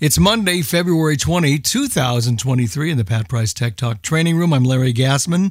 [0.00, 4.52] It's Monday, February 20, 2023, in the Pat Price Tech Talk Training Room.
[4.52, 5.50] I'm Larry Gassman,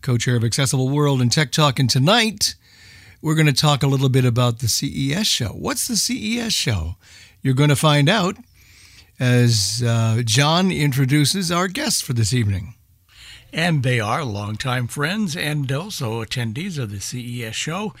[0.00, 1.78] co chair of Accessible World and Tech Talk.
[1.78, 2.54] And tonight,
[3.20, 5.48] we're going to talk a little bit about the CES show.
[5.48, 6.96] What's the CES show?
[7.42, 8.38] You're going to find out
[9.20, 12.76] as uh, John introduces our guests for this evening.
[13.52, 17.92] And they are longtime friends and also attendees of the CES show.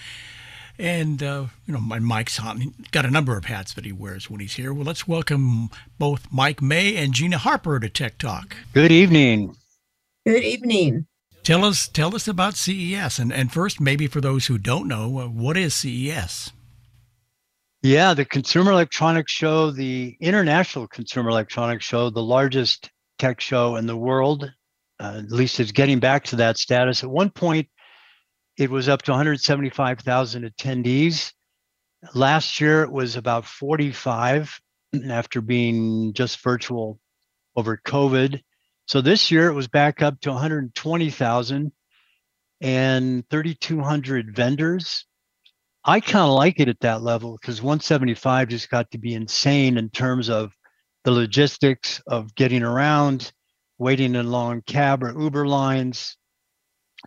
[0.78, 4.28] And, uh, you know, my Mike's on, got a number of hats that he wears
[4.28, 4.74] when he's here.
[4.74, 8.56] Well, let's welcome both Mike May and Gina Harper to Tech Talk.
[8.74, 9.56] Good evening.
[10.26, 11.06] Good evening.
[11.42, 13.18] Tell us, tell us about CES.
[13.18, 16.52] And, and first, maybe for those who don't know, uh, what is CES?
[17.82, 23.86] Yeah, the Consumer Electronics Show, the International Consumer Electronics Show, the largest tech show in
[23.86, 24.50] the world.
[24.98, 27.04] Uh, at least it's getting back to that status.
[27.04, 27.68] At one point,
[28.56, 31.32] it was up to 175,000 attendees.
[32.14, 34.58] Last year, it was about 45
[35.10, 36.98] after being just virtual
[37.54, 38.40] over COVID.
[38.86, 41.72] So this year, it was back up to 120,000
[42.60, 45.04] and 3,200 vendors.
[45.84, 49.76] I kind of like it at that level because 175 just got to be insane
[49.76, 50.52] in terms of
[51.04, 53.32] the logistics of getting around,
[53.78, 56.16] waiting in long cab or Uber lines,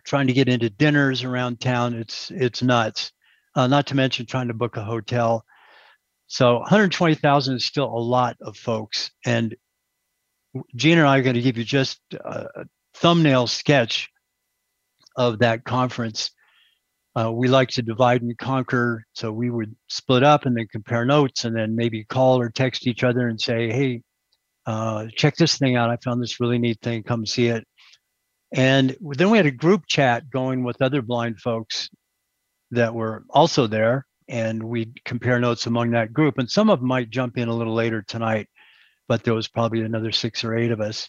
[0.04, 1.94] trying to get into dinners around town.
[1.94, 3.12] It's it's nuts.
[3.54, 5.44] Uh, not to mention trying to book a hotel.
[6.28, 9.10] So 120,000 is still a lot of folks.
[9.26, 9.56] And
[10.76, 14.08] Gene and I are going to give you just a thumbnail sketch
[15.16, 16.30] of that conference.
[17.16, 19.04] Uh, we like to divide and conquer.
[19.14, 22.86] So we would split up and then compare notes and then maybe call or text
[22.86, 24.02] each other and say, hey,
[24.66, 25.90] uh, check this thing out.
[25.90, 27.02] I found this really neat thing.
[27.02, 27.66] Come see it.
[28.52, 31.88] And then we had a group chat going with other blind folks
[32.72, 36.38] that were also there, and we'd compare notes among that group.
[36.38, 38.48] And some of them might jump in a little later tonight,
[39.08, 41.08] but there was probably another six or eight of us.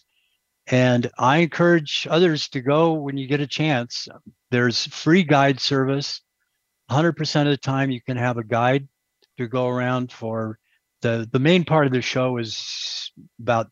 [0.68, 4.06] And I encourage others to go when you get a chance.
[4.52, 6.20] There's free guide service.
[6.90, 8.86] 100% of the time, you can have a guide
[9.38, 10.58] to go around for
[11.00, 13.10] the the main part of the show is
[13.40, 13.68] about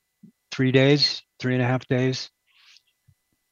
[0.51, 2.31] three days, three and a half days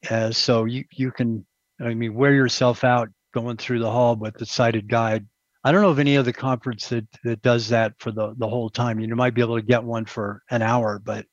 [0.09, 1.45] uh, so you you can,
[1.81, 5.25] I mean, wear yourself out going through the hall with the sighted guide.
[5.63, 8.69] I don't know of any other conference that that does that for the the whole
[8.69, 8.99] time.
[8.99, 11.25] You might be able to get one for an hour, but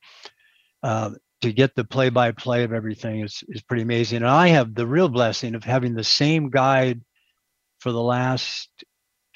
[0.82, 1.10] uh,
[1.42, 4.18] to get the play by play of everything is is pretty amazing.
[4.18, 7.00] And I have the real blessing of having the same guide
[7.78, 8.68] for the last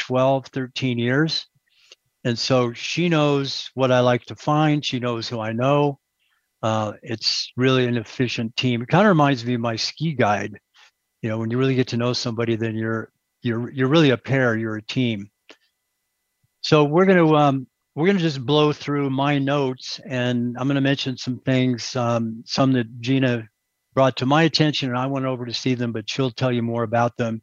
[0.00, 1.46] 12, 13 years.
[2.24, 4.84] And so she knows what I like to find.
[4.84, 6.00] She knows who I know.
[6.62, 8.82] Uh, it's really an efficient team.
[8.82, 10.58] It kind of reminds me of my ski guide.
[11.22, 13.10] You know, when you really get to know somebody, then you're
[13.42, 14.56] you're you're really a pair.
[14.56, 15.30] You're a team.
[16.62, 21.16] So we're gonna um, we're gonna just blow through my notes, and I'm gonna mention
[21.16, 23.48] some things, um, some that Gina
[23.94, 26.62] brought to my attention, and I went over to see them, but she'll tell you
[26.62, 27.42] more about them.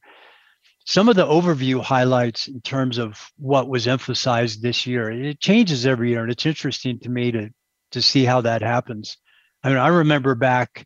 [0.85, 5.11] Some of the overview highlights in terms of what was emphasized this year.
[5.11, 7.49] It changes every year, and it's interesting to me to
[7.91, 9.17] to see how that happens.
[9.63, 10.85] I mean, I remember back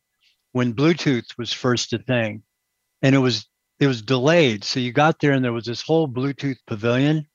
[0.51, 2.43] when Bluetooth was first a thing,
[3.01, 3.47] and it was
[3.79, 4.63] it was delayed.
[4.63, 7.27] So you got there, and there was this whole Bluetooth pavilion,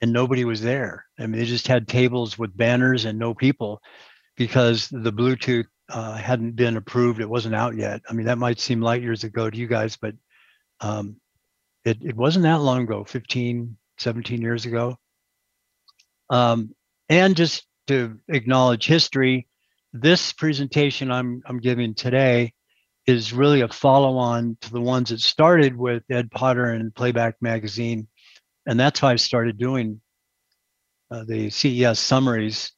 [0.00, 1.06] and nobody was there.
[1.18, 3.80] I mean, they just had tables with banners and no people
[4.36, 7.20] because the Bluetooth uh, hadn't been approved.
[7.20, 8.02] It wasn't out yet.
[8.08, 10.14] I mean, that might seem light years ago to you guys, but
[10.80, 11.16] um,
[11.84, 14.96] it, it wasn't that long ago 15, 17 years ago.
[16.28, 16.74] Um,
[17.08, 19.46] and just to acknowledge history,
[19.92, 22.52] this presentation I'm, I'm giving today
[23.06, 28.08] is really a follow-on to the ones that started with Ed Potter and Playback Magazine.
[28.66, 30.00] And that's how I started doing
[31.10, 32.72] uh, the CES summaries.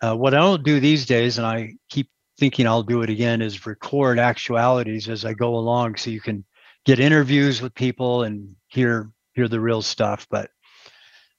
[0.00, 3.40] Uh, what I don't do these days, and I keep thinking I'll do it again,
[3.40, 6.44] is record actualities as I go along so you can
[6.84, 10.26] get interviews with people and hear hear the real stuff.
[10.30, 10.50] But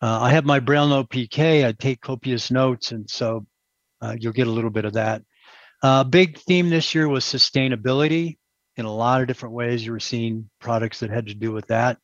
[0.02, 1.66] uh, I have my Braille Note PK.
[1.66, 3.46] I take copious notes, and so
[4.02, 5.22] uh, you'll get a little bit of that.
[5.82, 8.38] Uh, big theme this year was sustainability
[8.78, 9.86] in a lot of different ways.
[9.86, 11.98] You were seeing products that had to do with that.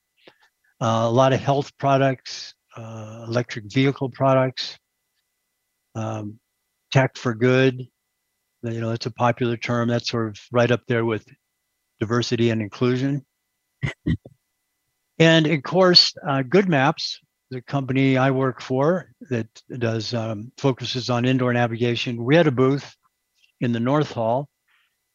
[0.81, 4.77] Uh, a lot of health products, uh, electric vehicle products,
[5.95, 6.37] um,
[6.91, 7.81] tech for good.
[8.61, 9.87] You know, that's a popular term.
[9.87, 11.25] That's sort of right up there with
[11.99, 13.25] diversity and inclusion.
[15.19, 17.17] and of course, uh, GoodMaps
[17.51, 19.47] the company I work for that
[19.77, 22.23] does um, focuses on indoor navigation.
[22.23, 22.95] We had a booth
[23.61, 24.49] in the North Hall.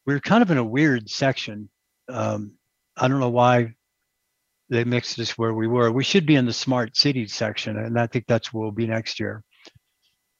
[0.05, 1.69] We were kind of in a weird section.
[2.09, 2.53] Um,
[2.97, 3.75] I don't know why
[4.69, 5.91] they mixed us where we were.
[5.91, 8.87] We should be in the smart cities section, and I think that's where we'll be
[8.87, 9.43] next year.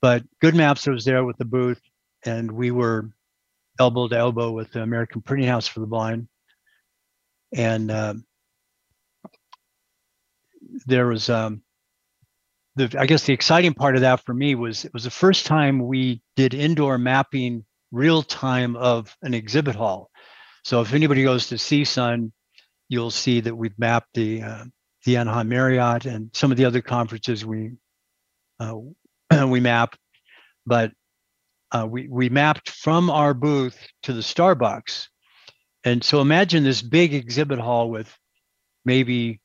[0.01, 1.81] but GoodMaps was there with the booth,
[2.25, 3.11] and we were
[3.79, 6.27] elbow to elbow with the American Printing House for the Blind,
[7.53, 8.25] and um,
[10.85, 11.61] there was um,
[12.75, 15.45] the I guess the exciting part of that for me was it was the first
[15.45, 20.09] time we did indoor mapping real time of an exhibit hall.
[20.63, 22.31] So if anybody goes to CSUN,
[22.87, 24.65] you'll see that we've mapped the uh,
[25.05, 27.71] the Anaheim Marriott and some of the other conferences we
[28.59, 28.77] uh,
[29.47, 29.95] we map,
[30.65, 30.91] but
[31.71, 35.07] uh, we we mapped from our booth to the Starbucks,
[35.83, 38.15] and so imagine this big exhibit hall with
[38.85, 39.40] maybe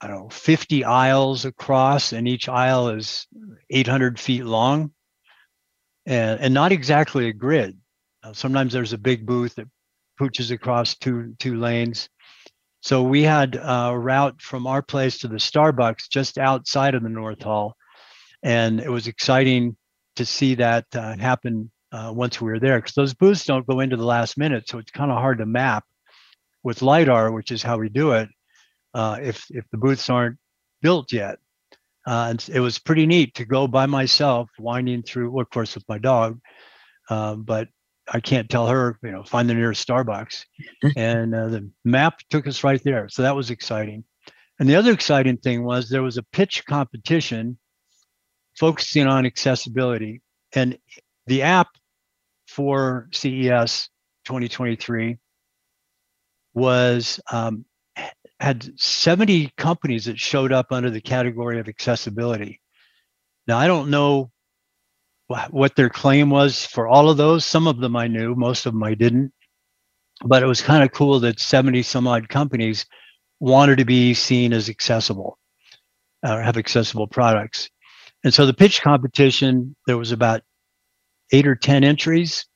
[0.00, 3.26] I don't know 50 aisles across, and each aisle is
[3.70, 4.92] 800 feet long,
[6.04, 7.78] and and not exactly a grid.
[8.32, 9.68] Sometimes there's a big booth that
[10.20, 12.08] pooches across two two lanes.
[12.80, 17.08] So we had a route from our place to the Starbucks just outside of the
[17.08, 17.74] North Hall,
[18.42, 19.76] and it was exciting
[20.16, 23.80] to see that uh, happen uh, once we were there because those booths don't go
[23.80, 25.84] into the last minute, so it's kind of hard to map
[26.62, 28.28] with lidar, which is how we do it.
[28.96, 30.38] Uh, if if the booths aren't
[30.80, 31.38] built yet,
[32.06, 35.74] uh, and it was pretty neat to go by myself, winding through, well, of course,
[35.74, 36.40] with my dog,
[37.10, 37.68] um, but
[38.10, 40.46] I can't tell her, you know, find the nearest Starbucks.
[40.96, 43.10] and uh, the map took us right there.
[43.10, 44.04] So that was exciting.
[44.58, 47.58] And the other exciting thing was there was a pitch competition
[48.58, 50.22] focusing on accessibility.
[50.54, 50.78] And
[51.26, 51.68] the app
[52.48, 53.90] for CES
[54.24, 55.18] 2023
[56.54, 57.66] was um,
[58.40, 62.60] had 70 companies that showed up under the category of accessibility.
[63.46, 64.30] Now, I don't know
[65.50, 67.44] what their claim was for all of those.
[67.44, 69.32] Some of them I knew, most of them I didn't.
[70.24, 72.86] But it was kind of cool that 70 some odd companies
[73.40, 75.38] wanted to be seen as accessible
[76.26, 77.68] or have accessible products.
[78.24, 80.42] And so the pitch competition, there was about
[81.32, 82.46] eight or 10 entries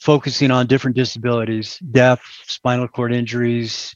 [0.00, 3.94] focusing on different disabilities, deaf, spinal cord injuries,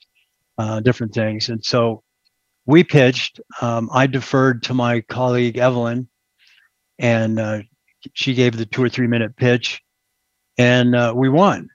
[0.58, 1.48] uh, different things.
[1.48, 2.02] And so
[2.66, 3.40] we pitched.
[3.60, 6.08] Um, I deferred to my colleague Evelyn,
[6.98, 7.62] and uh,
[8.12, 9.82] she gave the two or three minute pitch,
[10.58, 11.68] and uh, we won,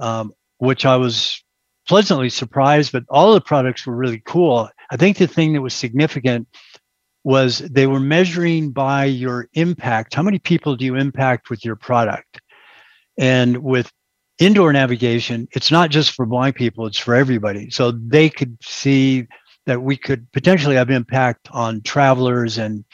[0.00, 1.42] um, which I was
[1.86, 2.92] pleasantly surprised.
[2.92, 4.68] But all the products were really cool.
[4.90, 6.48] I think the thing that was significant
[7.24, 10.14] was they were measuring by your impact.
[10.14, 12.40] How many people do you impact with your product?
[13.18, 13.90] And with
[14.38, 17.70] indoor navigation, it's not just for blind people, it's for everybody.
[17.70, 19.26] So they could see
[19.66, 22.84] that we could potentially have impact on travelers and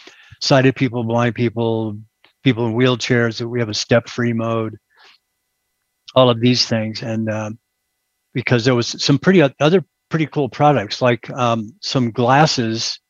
[0.40, 1.98] sighted people, blind people,
[2.44, 4.76] people in wheelchairs, that we have a step free mode,
[6.14, 7.02] all of these things.
[7.02, 7.50] And uh,
[8.34, 13.00] because there was some pretty other pretty cool products like um, some glasses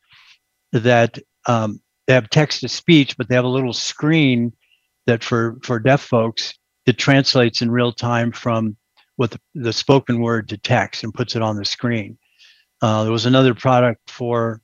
[0.73, 4.53] that um, they have text to speech, but they have a little screen
[5.07, 6.55] that for for deaf folks
[6.87, 8.77] it translates in real time from
[9.17, 12.19] what the, the spoken word to text and puts it on the screen.
[12.81, 14.63] Uh, there was another product for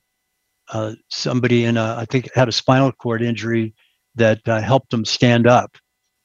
[0.69, 3.73] uh, somebody in a, I think had a spinal cord injury
[4.15, 5.77] that uh, helped them stand up.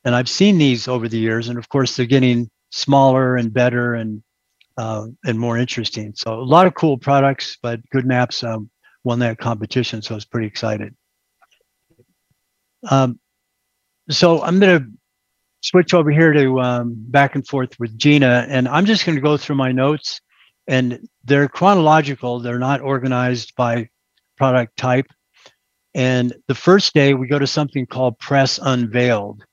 [0.04, 3.94] And I've seen these over the years, and of course they're getting smaller and better
[3.94, 4.22] and
[4.78, 6.14] uh, and more interesting.
[6.16, 8.70] So a lot of cool products, but GoodMaps um,
[9.04, 10.94] won that competition, so I was pretty excited.
[12.90, 13.20] Um,
[14.10, 14.88] so I'm going to
[15.62, 19.22] switch over here to um, back and forth with Gina, and I'm just going to
[19.22, 20.20] go through my notes,
[20.66, 22.40] and they're chronological.
[22.40, 23.88] They're not organized by
[24.36, 25.06] product type.
[25.94, 29.44] And the first day we go to something called Press Unveiled,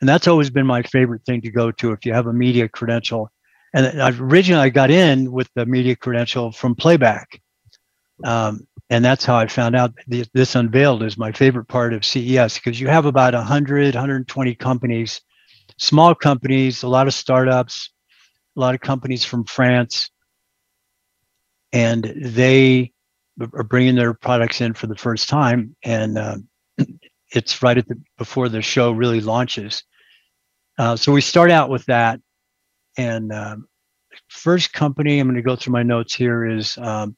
[0.00, 2.68] and that's always been my favorite thing to go to if you have a media
[2.68, 3.30] credential.
[3.74, 7.40] And originally I got in with the media credential from Playback.
[8.24, 12.54] Um, and that's how I found out this unveiled is my favorite part of CES
[12.54, 15.20] because you have about 100, 120 companies
[15.80, 17.90] small companies, a lot of startups,
[18.56, 20.10] a lot of companies from France,
[21.72, 22.92] and they
[23.54, 26.36] are bringing their products in for the first time, and uh,
[27.32, 29.82] it's right at the before the show really launches.
[30.78, 32.20] Uh, so we start out with that,
[32.98, 33.66] and um,
[34.28, 37.16] first company I'm going to go through my notes here is um,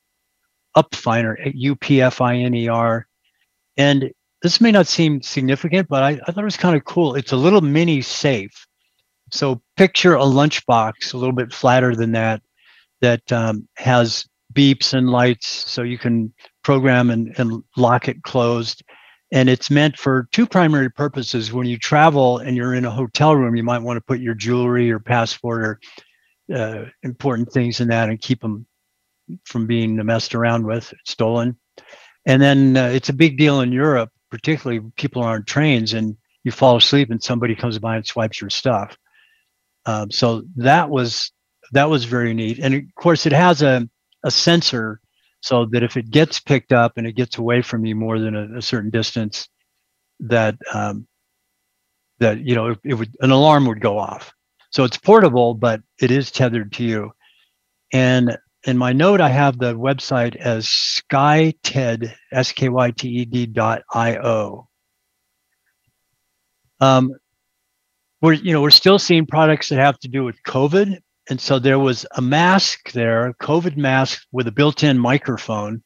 [0.76, 3.08] Upfiner, U P F I N E R,
[3.76, 4.12] and
[4.42, 7.14] this may not seem significant, but I, I thought it was kind of cool.
[7.14, 8.66] It's a little mini safe.
[9.30, 12.42] So picture a lunchbox, a little bit flatter than that,
[13.00, 18.82] that um, has beeps and lights so you can program and, and lock it closed.
[19.30, 21.52] And it's meant for two primary purposes.
[21.52, 24.34] When you travel and you're in a hotel room, you might want to put your
[24.34, 25.80] jewelry or passport or
[26.54, 28.66] uh, important things in that and keep them
[29.44, 31.56] from being messed around with, stolen.
[32.26, 36.50] And then uh, it's a big deal in Europe particularly people on trains and you
[36.50, 38.96] fall asleep and somebody comes by and swipes your stuff.
[39.84, 41.30] Um, so that was
[41.72, 42.58] that was very neat.
[42.58, 43.88] And of course, it has a
[44.24, 45.00] a sensor
[45.42, 48.34] so that if it gets picked up and it gets away from you more than
[48.34, 49.48] a, a certain distance,
[50.20, 51.06] that um,
[52.18, 54.32] that you know it, it would an alarm would go off.
[54.70, 57.12] So it's portable, but it is tethered to you.
[57.92, 64.68] And in my note, I have the website as skyted, S-K-Y-T-E-D dot I-O.
[66.80, 67.12] Um,
[68.20, 70.98] we're, you know, we're still seeing products that have to do with COVID.
[71.28, 75.82] And so there was a mask there, a COVID mask with a built-in microphone.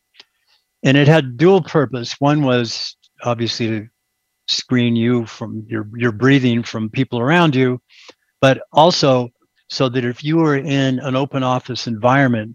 [0.83, 2.15] And it had dual purpose.
[2.19, 3.89] One was obviously to
[4.49, 7.81] screen you from your, your breathing from people around you,
[8.41, 9.31] but also
[9.69, 12.55] so that if you were in an open office environment,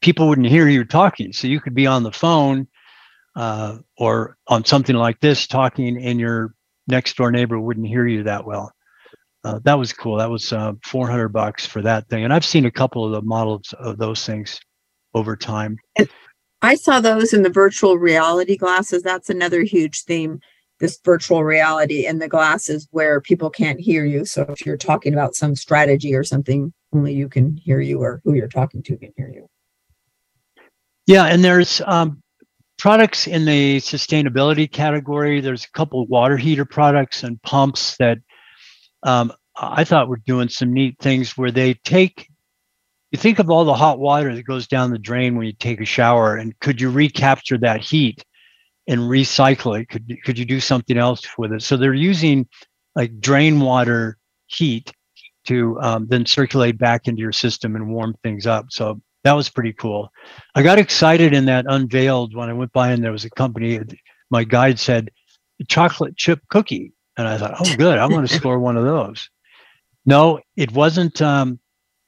[0.00, 1.32] people wouldn't hear you talking.
[1.32, 2.66] So you could be on the phone
[3.36, 6.54] uh, or on something like this talking, and your
[6.86, 8.72] next door neighbor wouldn't hear you that well.
[9.42, 10.16] Uh, that was cool.
[10.16, 12.24] That was uh, 400 bucks for that thing.
[12.24, 14.58] And I've seen a couple of the models of those things
[15.12, 15.76] over time.
[15.96, 16.08] And
[16.62, 19.02] I saw those in the virtual reality glasses.
[19.02, 20.40] That's another huge theme
[20.80, 24.24] this virtual reality and the glasses where people can't hear you.
[24.24, 28.20] So if you're talking about some strategy or something, only you can hear you or
[28.24, 29.48] who you're talking to can hear you.
[31.06, 32.22] Yeah, and there's um,
[32.78, 35.40] products in the sustainability category.
[35.40, 38.18] There's a couple water heater products and pumps that
[39.02, 42.28] um, I thought were doing some neat things where they take
[43.12, 45.80] you think of all the hot water that goes down the drain when you take
[45.80, 48.24] a shower and could you recapture that heat
[48.88, 49.88] and recycle it?
[49.88, 51.62] Could could you do something else with it?
[51.62, 52.48] So they're using
[52.96, 54.18] like drain water
[54.48, 54.92] heat
[55.46, 58.66] to um, then circulate back into your system and warm things up.
[58.70, 60.12] So that was pretty cool.
[60.54, 63.80] I got excited in that unveiled when I went by and there was a company.
[64.30, 65.10] My guide said
[65.68, 69.30] chocolate chip cookie, and I thought, oh, good, I'm going to score one of those.
[70.06, 71.20] No, it wasn't.
[71.22, 71.58] Um,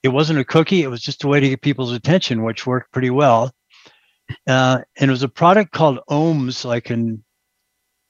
[0.03, 0.83] it wasn't a cookie.
[0.83, 3.53] It was just a way to get people's attention, which worked pretty well.
[4.47, 7.25] Uh, and it was a product called Ohms, like in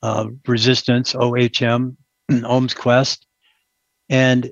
[0.03, 1.97] uh, Resistance, OHM,
[2.31, 3.27] Ohms Quest.
[4.09, 4.51] And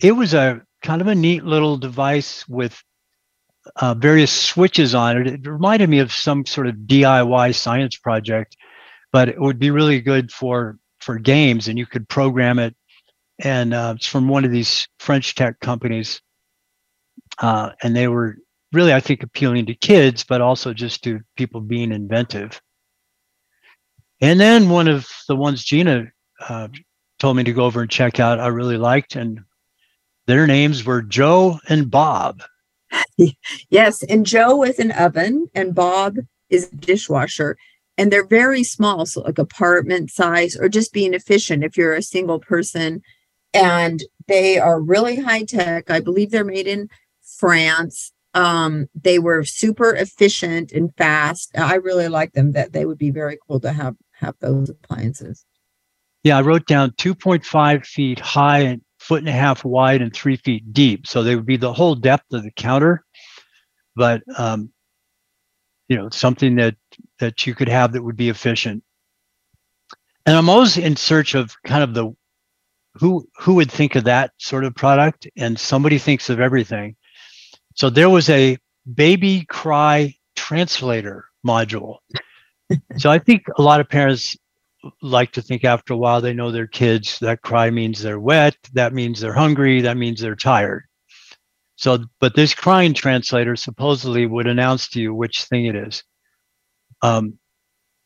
[0.00, 2.80] it was a kind of a neat little device with
[3.76, 5.26] uh, various switches on it.
[5.26, 8.56] It reminded me of some sort of DIY science project,
[9.12, 12.74] but it would be really good for for games, and you could program it.
[13.38, 16.22] And uh, it's from one of these French tech companies,
[17.38, 18.38] uh, and they were
[18.72, 22.60] really, I think, appealing to kids, but also just to people being inventive.
[24.20, 26.06] And then one of the ones Gina
[26.40, 26.68] uh,
[27.18, 29.40] told me to go over and check out, I really liked, and
[30.26, 32.42] their names were Joe and Bob.
[33.70, 36.16] yes, and Joe is an oven, and Bob
[36.50, 37.56] is dishwasher.
[37.98, 42.02] And they're very small, so like apartment size, or just being efficient if you're a
[42.02, 43.02] single person.
[43.54, 45.90] And they are really high tech.
[45.90, 46.90] I believe they're made in
[47.22, 51.50] France um, they were super efficient and fast.
[51.58, 52.52] I really like them.
[52.52, 55.44] That they would be very cool to have have those appliances.
[56.22, 60.36] Yeah, I wrote down 2.5 feet high and foot and a half wide and three
[60.36, 61.06] feet deep.
[61.06, 63.04] So they would be the whole depth of the counter,
[63.94, 64.72] but um,
[65.88, 66.74] you know something that
[67.20, 68.82] that you could have that would be efficient.
[70.24, 72.12] And I'm always in search of kind of the
[72.94, 76.96] who who would think of that sort of product, and somebody thinks of everything.
[77.74, 78.58] So there was a
[78.92, 81.98] baby cry translator module.
[82.96, 84.36] so I think a lot of parents
[85.02, 88.56] like to think after a while they know their kids that cry means they're wet,
[88.72, 90.84] that means they're hungry, that means they're tired.
[91.76, 96.02] So, but this crying translator supposedly would announce to you which thing it is.
[97.02, 97.38] Um,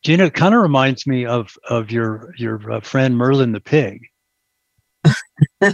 [0.03, 4.01] Gina, it kind of reminds me of of your your uh, friend Merlin the pig.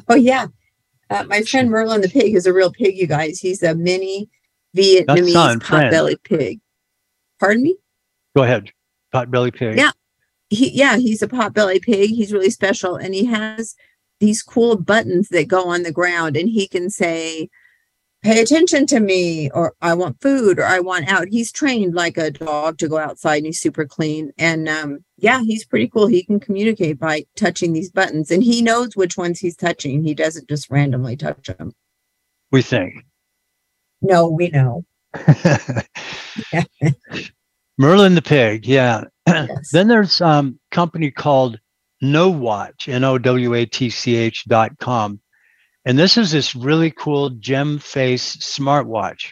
[0.09, 0.47] oh yeah,
[1.11, 3.39] uh, my friend Merlin the pig is a real pig, you guys.
[3.39, 4.29] He's a mini
[4.77, 6.61] Vietnamese potbelly pig.
[7.39, 7.77] Pardon me?
[8.37, 8.71] Go ahead.
[9.15, 9.79] Potbelly pig.
[9.79, 9.93] Yeah.
[10.49, 12.11] He, yeah, he's a potbelly pig.
[12.11, 12.97] He's really special.
[12.97, 13.75] And he has
[14.21, 17.49] these cool buttons that go on the ground and he can say,
[18.23, 21.29] pay attention to me or i want food or i want out.
[21.29, 24.33] He's trained like a dog to go outside and he's super clean.
[24.39, 26.07] And um, yeah he's pretty cool.
[26.07, 30.03] He can communicate by touching these buttons and he knows which ones he's touching.
[30.03, 31.73] He doesn't just randomly touch them
[32.51, 33.05] we think.
[34.01, 34.85] No we know.
[37.79, 39.71] Merlin the pig yeah yes.
[39.73, 41.59] then there's um company called
[42.01, 45.21] No Watch, n-o-w-a-t-c-h dot com
[45.87, 49.31] and this is this really cool gem face smartwatch.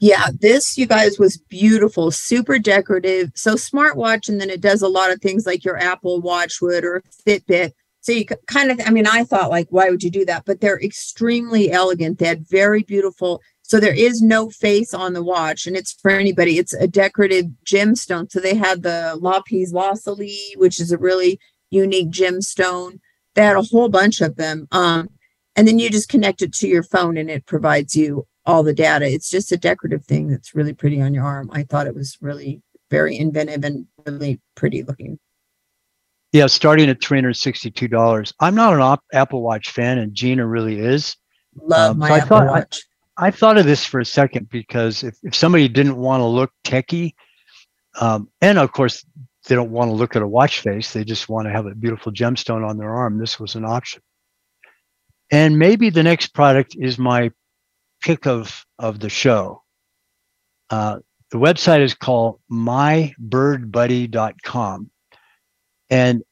[0.00, 3.30] Yeah, this you guys was beautiful, super decorative.
[3.36, 6.84] So smartwatch, and then it does a lot of things like your Apple Watch would
[6.84, 7.72] or Fitbit.
[8.00, 10.44] So you kind of, I mean, I thought like, why would you do that?
[10.44, 12.18] But they're extremely elegant.
[12.18, 13.40] They had very beautiful.
[13.68, 16.56] So there is no face on the watch, and it's for anybody.
[16.58, 18.30] It's a decorative gemstone.
[18.30, 23.00] So they had the lapis lazuli, which is a really unique gemstone.
[23.34, 24.68] They had a whole bunch of them.
[24.70, 25.08] Um,
[25.56, 28.72] and then you just connect it to your phone, and it provides you all the
[28.72, 29.06] data.
[29.12, 31.50] It's just a decorative thing that's really pretty on your arm.
[31.52, 35.18] I thought it was really very inventive and really pretty looking.
[36.32, 38.32] Yeah, starting at three hundred sixty-two dollars.
[38.38, 41.16] I'm not an op- Apple Watch fan, and Gina really is.
[41.60, 42.78] Love Um, my so I Apple thought- Watch.
[42.78, 42.95] I
[43.30, 47.14] thought of this for a second because if, if somebody didn't want to look techie,
[47.98, 49.04] um, and of course
[49.46, 51.74] they don't want to look at a watch face, they just want to have a
[51.74, 53.18] beautiful gemstone on their arm.
[53.18, 54.02] This was an option.
[55.30, 57.30] And maybe the next product is my
[58.02, 59.62] pick of of the show.
[60.68, 60.98] Uh,
[61.30, 64.90] the website is called mybirdbuddy.com,
[65.90, 66.22] and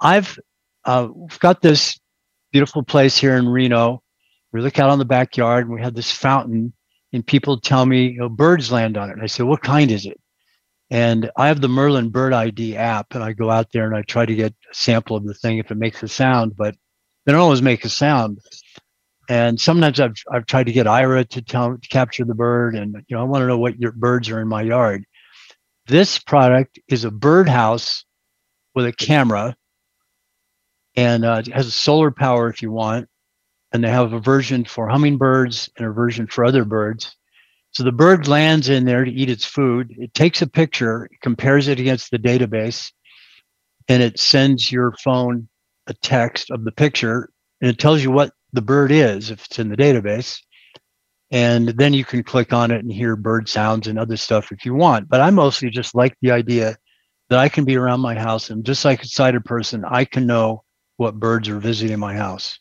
[0.00, 0.38] I've
[0.84, 1.08] uh,
[1.40, 1.98] got this
[2.52, 4.03] beautiful place here in Reno
[4.54, 6.72] we look out on the backyard and we have this fountain
[7.12, 9.14] and people tell me you know birds land on it.
[9.14, 10.18] And i say what kind is it?
[10.90, 14.02] And i have the merlin bird id app and i go out there and i
[14.02, 16.74] try to get a sample of the thing if it makes a sound but
[17.26, 18.38] they don't always make a sound.
[19.28, 22.94] And sometimes i've, I've tried to get Aira to tell to capture the bird and
[23.08, 25.04] you know i want to know what your birds are in my yard.
[25.86, 28.04] This product is a birdhouse
[28.74, 29.56] with a camera
[30.96, 33.08] and uh, has solar power if you want
[33.74, 37.16] and they have a version for hummingbirds and a version for other birds.
[37.72, 39.92] So the bird lands in there to eat its food.
[39.98, 42.92] It takes a picture, compares it against the database,
[43.88, 45.48] and it sends your phone
[45.88, 49.58] a text of the picture, and it tells you what the bird is if it's
[49.58, 50.38] in the database.
[51.32, 54.64] And then you can click on it and hear bird sounds and other stuff if
[54.64, 55.08] you want.
[55.08, 56.76] But I mostly just like the idea
[57.28, 60.28] that I can be around my house and just like a sighted person, I can
[60.28, 60.62] know
[60.96, 62.60] what birds are visiting my house.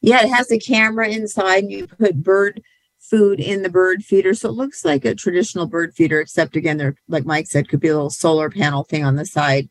[0.00, 1.64] Yeah, it has a camera inside.
[1.64, 2.62] And you put bird
[2.98, 6.76] food in the bird feeder, so it looks like a traditional bird feeder, except again,
[6.76, 9.68] there, like Mike said, could be a little solar panel thing on the side.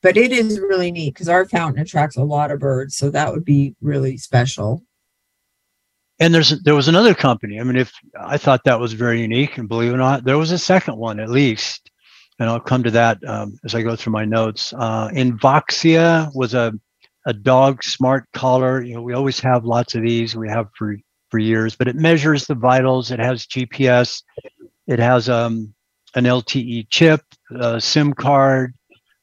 [0.00, 3.32] But it is really neat because our fountain attracts a lot of birds, so that
[3.32, 4.84] would be really special.
[6.20, 7.60] And there's there was another company.
[7.60, 10.38] I mean, if I thought that was very unique, and believe it or not, there
[10.38, 11.90] was a second one at least,
[12.38, 14.72] and I'll come to that um, as I go through my notes.
[14.72, 16.72] Uh, Invoxia was a
[17.28, 18.82] a dog smart collar.
[18.82, 20.34] You know, we always have lots of these.
[20.34, 20.96] We have for
[21.30, 23.10] for years, but it measures the vitals.
[23.10, 24.22] It has GPS.
[24.86, 25.74] It has um,
[26.14, 27.20] an LTE chip,
[27.54, 28.74] a SIM card,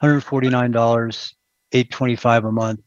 [0.04, 1.34] $149,
[1.72, 2.80] 825 a month.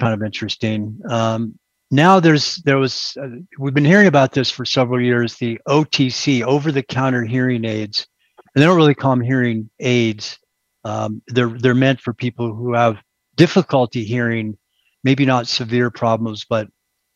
[0.00, 0.98] Kind of interesting.
[1.08, 1.56] Um,
[1.92, 5.36] now there's there was uh, we've been hearing about this for several years.
[5.36, 8.06] The OTC, over-the-counter hearing aids,
[8.36, 10.38] and they don't really call them hearing aids.
[10.82, 12.96] Um, they're they're meant for people who have
[13.40, 14.54] difficulty hearing,
[15.02, 16.68] maybe not severe problems, but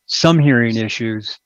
[0.07, 1.37] some hearing issues.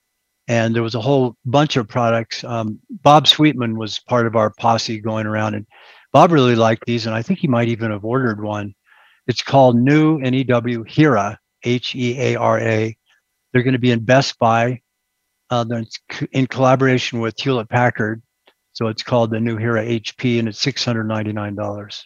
[0.48, 2.46] And there was a whole bunch of products.
[2.46, 5.68] Um, Bob Sweetman was part of our posse going around, and
[6.14, 8.74] Bob really liked these, and I think he might even have ordered one.
[9.28, 12.98] It's called New NEW Hera, H E A R A.
[13.52, 14.82] They're going to be in Best Buy.
[15.50, 15.84] Uh, they're
[16.32, 18.24] in collaboration with Hewlett Packard.
[18.72, 22.04] So it's called the Nuheara HP, and it's $699.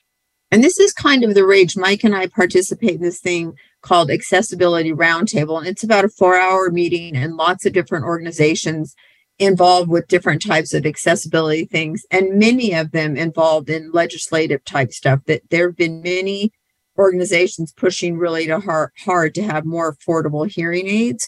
[0.54, 1.76] And this is kind of the rage.
[1.76, 6.40] Mike and I participate in this thing called Accessibility Roundtable, and it's about a four
[6.40, 8.96] hour meeting, and lots of different organizations
[9.40, 14.92] involved with different types of accessibility things, and many of them involved in legislative type
[14.92, 15.22] stuff.
[15.26, 16.54] That there have been many
[17.00, 21.28] organizations pushing really to hard, hard to have more affordable hearing aids.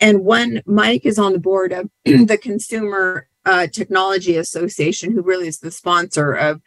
[0.00, 5.48] And one, Mike is on the board of the Consumer uh, Technology Association, who really
[5.48, 6.60] is the sponsor of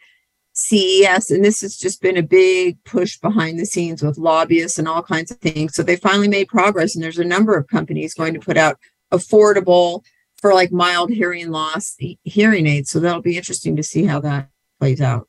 [0.60, 1.30] CES.
[1.30, 5.02] And this has just been a big push behind the scenes with lobbyists and all
[5.02, 5.74] kinds of things.
[5.74, 6.94] So they finally made progress.
[6.94, 8.78] And there's a number of companies going to put out
[9.12, 10.04] affordable
[10.40, 12.90] for like mild hearing loss hearing aids.
[12.90, 15.28] So that'll be interesting to see how that plays out.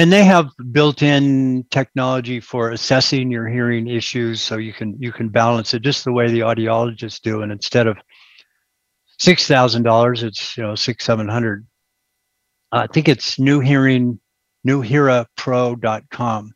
[0.00, 5.28] And they have built-in technology for assessing your hearing issues, so you can you can
[5.28, 7.42] balance it just the way the audiologists do.
[7.42, 7.98] And instead of
[9.18, 11.66] six thousand dollars, it's you know six seven hundred.
[12.70, 14.20] I think it's New Hearing,
[14.68, 16.54] newherapro.com.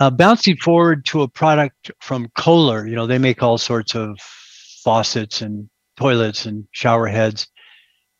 [0.00, 4.18] Uh, bouncing forward to a product from Kohler, you know, they make all sorts of
[4.82, 7.46] faucets and toilets and shower heads.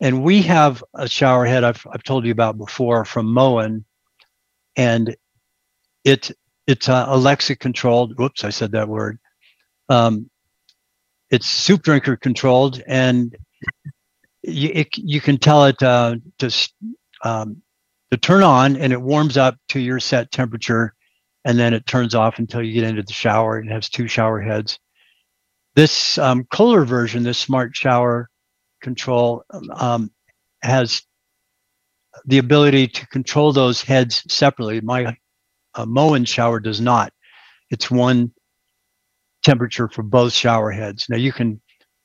[0.01, 3.85] And we have a shower head I've, I've told you about before from Moen.
[4.77, 5.17] And
[6.05, 6.31] it,
[6.67, 8.17] it's uh, Alexa controlled.
[8.19, 9.19] Whoops, I said that word.
[9.89, 10.31] Um,
[11.31, 13.37] it's soup drinker controlled and
[14.43, 16.69] you, it, you can tell it uh, to
[17.25, 17.63] um,
[18.15, 20.95] to turn on, and it warms up to your set temperature,
[21.45, 23.59] and then it turns off until you get into the shower.
[23.59, 24.79] It has two shower heads.
[25.75, 28.31] This um, Kohler version, this smart shower
[28.81, 29.43] control,
[29.75, 30.13] um,
[30.63, 31.03] has
[32.27, 34.81] the ability to control those heads separately.
[34.81, 35.17] My
[35.75, 37.13] uh, Moen shower does not.
[37.71, 38.31] It's one
[39.43, 41.07] temperature for both shower heads.
[41.09, 41.61] Now you can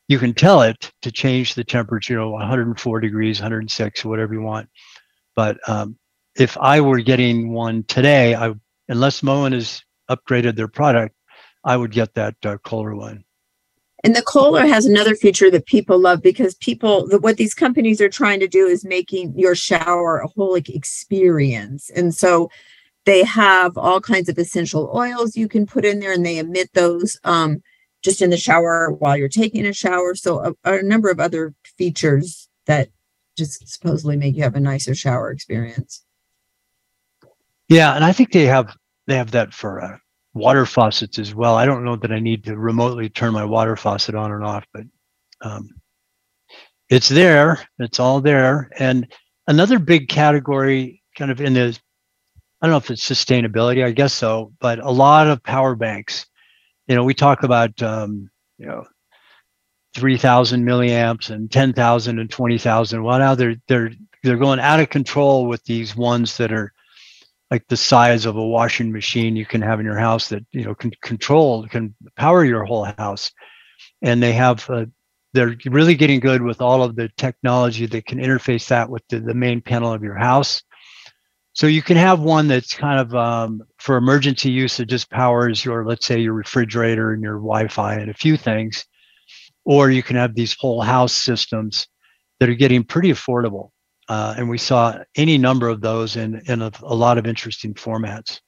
[0.07, 4.41] you can tell it to change the temperature, you know, 104 degrees, 106, whatever you
[4.41, 4.67] want.
[5.35, 5.98] But um,
[6.39, 8.53] if I were getting one today, I
[8.87, 11.15] unless Moen has upgraded their product,
[11.63, 13.23] I would get that uh, Kohler one.
[14.03, 17.99] And the Kohler has another feature that people love because people, the, what these companies
[17.99, 21.89] are trying to do is making your shower a whole like experience.
[21.89, 22.49] And so
[23.05, 26.69] they have all kinds of essential oils you can put in there, and they emit
[26.73, 27.61] those um,
[28.03, 30.15] just in the shower while you're taking a shower.
[30.15, 32.89] So a, a number of other features that
[33.37, 36.05] just supposedly make you have a nicer shower experience.
[37.69, 38.75] Yeah, and I think they have
[39.07, 39.97] they have that for uh,
[40.33, 41.55] water faucets as well.
[41.55, 44.65] I don't know that I need to remotely turn my water faucet on and off,
[44.73, 44.83] but
[45.41, 45.69] um,
[46.89, 47.59] it's there.
[47.79, 48.69] It's all there.
[48.77, 49.07] And
[49.47, 51.77] another big category, kind of in the,
[52.61, 53.85] I don't know if it's sustainability.
[53.85, 56.25] I guess so, but a lot of power banks.
[56.87, 58.85] You know, we talk about um, you know
[59.95, 63.03] 3,000 milliamps and 10,000 and 20,000.
[63.03, 63.91] Well, now they're they're
[64.23, 66.73] they're going out of control with these ones that are
[67.51, 70.63] like the size of a washing machine you can have in your house that you
[70.63, 73.31] know can control can power your whole house.
[74.01, 74.85] And they have uh,
[75.33, 79.19] they're really getting good with all of the technology that can interface that with the,
[79.19, 80.61] the main panel of your house.
[81.53, 85.63] So you can have one that's kind of um, for emergency use that just powers
[85.63, 88.85] your let's say your refrigerator and your wi-fi and a few things.
[89.65, 91.87] Or you can have these whole house systems
[92.39, 93.71] that are getting pretty affordable
[94.09, 97.73] uh, and we saw any number of those in, in a, a lot of interesting
[97.75, 98.41] formats.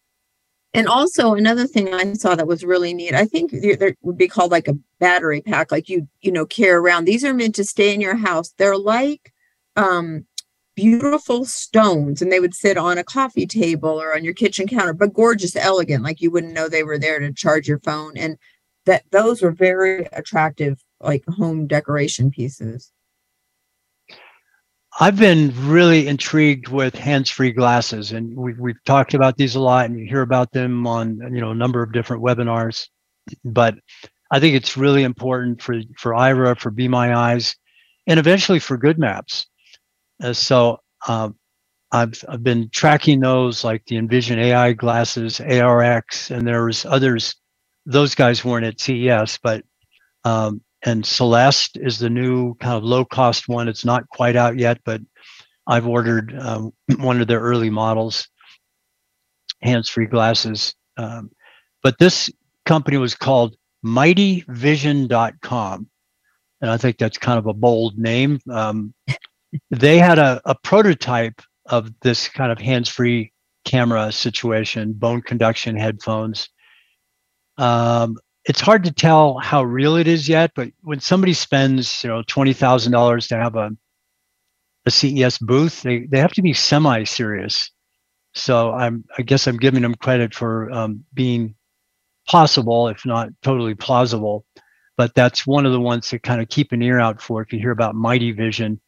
[0.74, 3.13] And also another thing I saw that was really neat.
[3.13, 6.71] I think there would be called like a battery pack, like you you know carry
[6.71, 7.06] around.
[7.06, 8.54] These are meant to stay in your house.
[8.58, 9.34] They're like
[9.76, 10.26] um,
[10.76, 14.93] beautiful stones, and they would sit on a coffee table or on your kitchen counter,
[14.93, 16.06] but gorgeous, elegant.
[16.06, 18.38] Like you wouldn't know they were there to charge your phone, and
[18.86, 22.93] that those were very attractive, like home decoration pieces.
[24.99, 29.86] I've been really intrigued with hands-free glasses, and we've we've talked about these a lot,
[29.86, 32.88] and you hear about them on you know a number of different webinars.
[33.45, 33.75] But
[34.32, 37.56] I think it's really important for for Aira, for Be My Eyes,
[38.08, 39.45] and eventually for GoodMaps.
[40.23, 41.36] Uh, so um,
[41.91, 47.36] I've I've been tracking those, like the Envision AI glasses, ARX, and there's others.
[47.88, 49.63] Those guys weren't at CES, but
[50.25, 53.67] um, and Celeste is the new kind of low cost one.
[53.67, 55.01] It's not quite out yet, but
[55.67, 58.27] I've ordered um, one of their early models,
[59.61, 60.73] hands free glasses.
[60.97, 61.31] Um,
[61.83, 62.29] but this
[62.65, 65.87] company was called mightyvision.com.
[66.61, 68.39] And I think that's kind of a bold name.
[68.49, 68.93] Um,
[69.69, 73.31] they had a, a prototype of this kind of hands free
[73.65, 76.49] camera situation, bone conduction headphones.
[77.57, 82.10] Um, it's hard to tell how real it is yet, but when somebody spends, you
[82.10, 83.71] know, twenty thousand dollars to have a
[84.86, 87.71] a CES booth, they they have to be semi serious.
[88.34, 91.56] So I'm I guess I'm giving them credit for um, being
[92.27, 94.45] possible, if not totally plausible.
[94.97, 97.54] But that's one of the ones to kind of keep an ear out for if
[97.54, 98.80] you hear about Mighty Vision.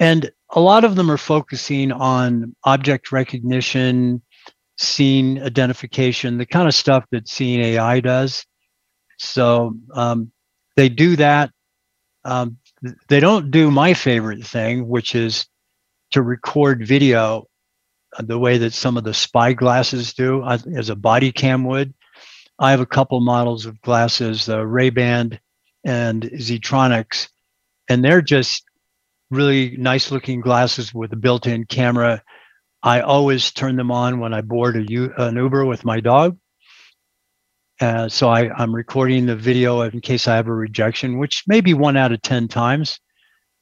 [0.00, 4.22] And a lot of them are focusing on object recognition,
[4.78, 8.44] scene identification, the kind of stuff that Seeing AI does.
[9.18, 10.32] So um,
[10.76, 11.50] they do that.
[12.24, 12.58] Um,
[13.08, 15.46] they don't do my favorite thing, which is
[16.12, 17.46] to record video
[18.16, 21.94] uh, the way that some of the spy glasses do as a body cam would.
[22.58, 25.38] I have a couple models of glasses, the Ray-Ban
[25.84, 27.28] and Zetronics,
[27.88, 28.64] and they're just
[29.30, 32.22] really nice looking glasses with a built-in camera.
[32.82, 36.38] I always turn them on when I board a, an Uber with my dog.
[37.80, 41.60] Uh, so I, I'm recording the video in case I have a rejection, which may
[41.60, 43.00] be one out of 10 times,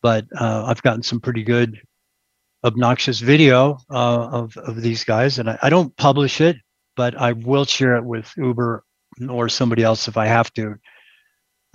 [0.03, 1.81] but uh, I've gotten some pretty good
[2.65, 5.39] obnoxious video uh, of, of these guys.
[5.39, 6.57] And I, I, don't publish it,
[6.95, 8.85] but I will share it with Uber
[9.29, 10.75] or somebody else if I have to,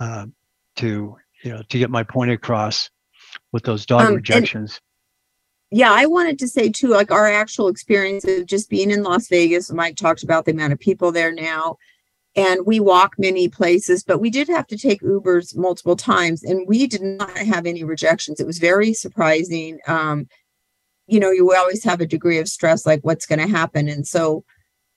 [0.00, 0.26] uh,
[0.76, 2.88] to, you know, to get my point across
[3.52, 4.80] with those dog um, rejections.
[5.70, 9.28] yeah, I wanted to say too, like our actual experience of just being in Las
[9.28, 11.76] Vegas, Mike talked about the amount of people there now
[12.38, 16.68] and we walk many places, but we did have to take Ubers multiple times and
[16.68, 18.38] we did not have any rejections.
[18.38, 19.80] It was very surprising.
[19.88, 20.28] Um,
[21.08, 23.88] you know, you always have a degree of stress, like what's going to happen.
[23.88, 24.44] And so,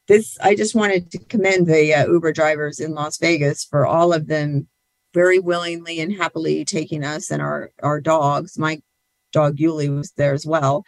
[0.08, 4.14] this, I just wanted to commend the uh, Uber drivers in Las Vegas for all
[4.14, 4.68] of them
[5.14, 8.58] very willingly and happily taking us and our, our dogs.
[8.58, 8.82] My
[9.32, 10.84] dog Yuli was there as well.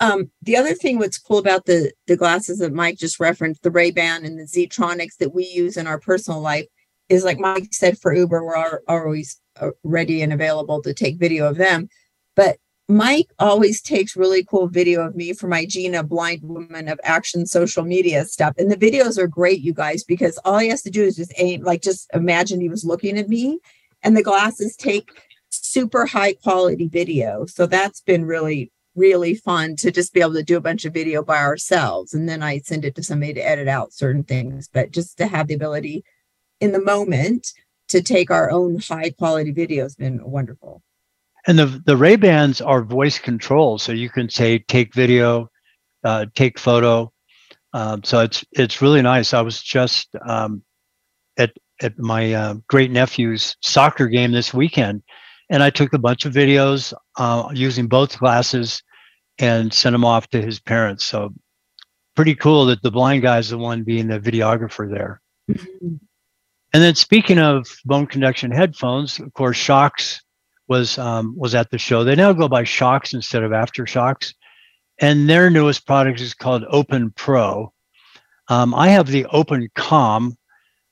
[0.00, 3.70] Um, the other thing what's cool about the the glasses that Mike just referenced, the
[3.70, 6.66] Ray Ban and the Zetronics that we use in our personal life,
[7.08, 11.48] is like Mike said for Uber, we're always uh, ready and available to take video
[11.48, 11.88] of them.
[12.36, 12.58] But
[12.88, 17.44] Mike always takes really cool video of me for my Gina Blind Woman of Action
[17.44, 18.54] social media stuff.
[18.56, 21.34] And the videos are great, you guys, because all he has to do is just
[21.36, 23.58] aim, like just imagine he was looking at me,
[24.02, 25.10] and the glasses take
[25.50, 27.44] super high quality video.
[27.46, 30.92] So that's been really really fun to just be able to do a bunch of
[30.92, 32.12] video by ourselves.
[32.12, 34.68] And then I send it to somebody to edit out certain things.
[34.72, 36.04] But just to have the ability
[36.60, 37.52] in the moment
[37.88, 40.82] to take our own high quality video has been wonderful.
[41.46, 45.48] And the the Ray Bans are voice control, so you can say take video,
[46.04, 47.10] uh, take photo.
[47.72, 49.32] Um, so it's it's really nice.
[49.32, 50.62] I was just um,
[51.38, 55.02] at at my uh, great nephew's soccer game this weekend,
[55.48, 58.82] and I took a bunch of videos uh, using both glasses
[59.38, 61.04] and sent him off to his parents.
[61.04, 61.32] So
[62.16, 65.20] pretty cool that the blind guy is the one being the videographer there.
[65.50, 65.96] Mm-hmm.
[66.74, 70.20] And then speaking of bone conduction headphones, of course, Shokz
[70.66, 72.04] was um, was at the show.
[72.04, 74.34] They now go by Shokz instead of AfterShokz,
[74.98, 77.72] and their newest product is called Open Pro.
[78.48, 80.36] Um, I have the OpenComm,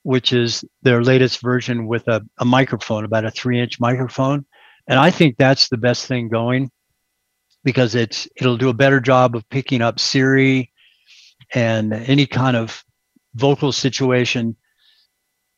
[0.03, 4.47] which is their latest version with a, a microphone, about a three inch microphone,
[4.87, 6.71] and I think that's the best thing going
[7.67, 10.73] because it's it'll do a better job of picking up Siri
[11.53, 12.85] and any kind of
[13.35, 14.57] vocal situation.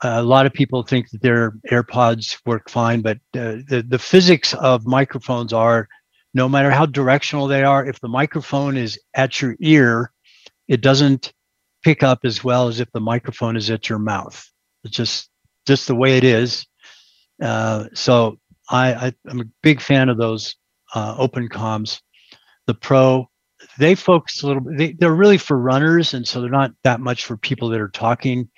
[0.02, 3.98] Uh, a lot of people think that their AirPods work fine, but uh, the the
[3.98, 5.86] physics of microphones are
[6.32, 10.10] no matter how directional they are, if the microphone is at your ear,
[10.66, 11.34] it doesn't
[11.84, 14.50] pick up as well as if the microphone is at your mouth.
[14.82, 15.28] It's just
[15.66, 16.66] just the way it is.
[17.42, 18.38] Uh, so
[18.70, 20.56] I, I am a big fan of those
[20.94, 22.00] uh, OpenComms.
[22.66, 23.28] The Pro,
[23.78, 26.14] they focus a little bit, they, they're really for runners.
[26.14, 28.48] And so they're not that much for people that are talking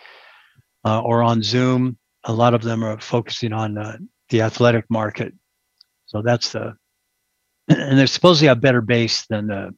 [0.85, 1.99] uh, or on Zoom.
[2.25, 3.97] A lot of them are focusing on uh,
[4.29, 5.33] the athletic market.
[6.07, 6.75] So that's the,
[7.69, 9.75] and they're supposedly have better bass than the,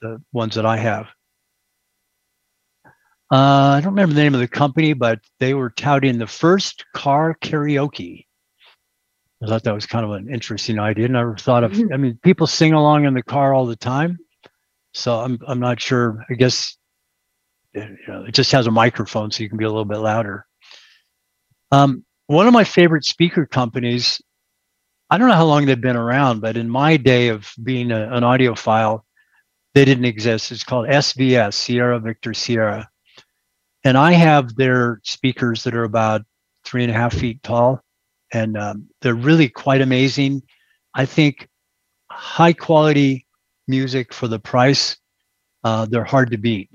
[0.00, 1.06] the ones that I have.
[3.32, 6.84] Uh, I don't remember the name of the company, but they were touting the first
[6.94, 8.23] car karaoke.
[9.44, 11.06] I thought that was kind of an interesting idea.
[11.06, 11.72] Never thought of.
[11.72, 11.92] Mm-hmm.
[11.92, 14.18] I mean, people sing along in the car all the time,
[14.94, 16.24] so I'm I'm not sure.
[16.30, 16.78] I guess
[17.74, 20.46] you know, it just has a microphone, so you can be a little bit louder.
[21.72, 24.20] Um, one of my favorite speaker companies.
[25.10, 28.14] I don't know how long they've been around, but in my day of being a,
[28.14, 29.02] an audiophile,
[29.74, 30.50] they didn't exist.
[30.50, 32.88] It's called SVS, Sierra Victor Sierra,
[33.84, 36.22] and I have their speakers that are about
[36.64, 37.84] three and a half feet tall
[38.34, 40.42] and um, they're really quite amazing.
[40.92, 41.48] I think
[42.10, 43.26] high quality
[43.66, 44.96] music for the price.
[45.62, 46.70] Uh, they're hard to beat.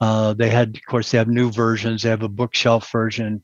[0.00, 2.02] Uh, they had, of course, they have new versions.
[2.02, 3.42] They have a bookshelf version.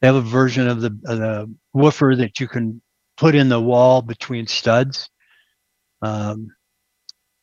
[0.00, 2.82] They have a version of the, of the woofer that you can
[3.16, 5.08] put in the wall between studs.
[6.02, 6.48] Um,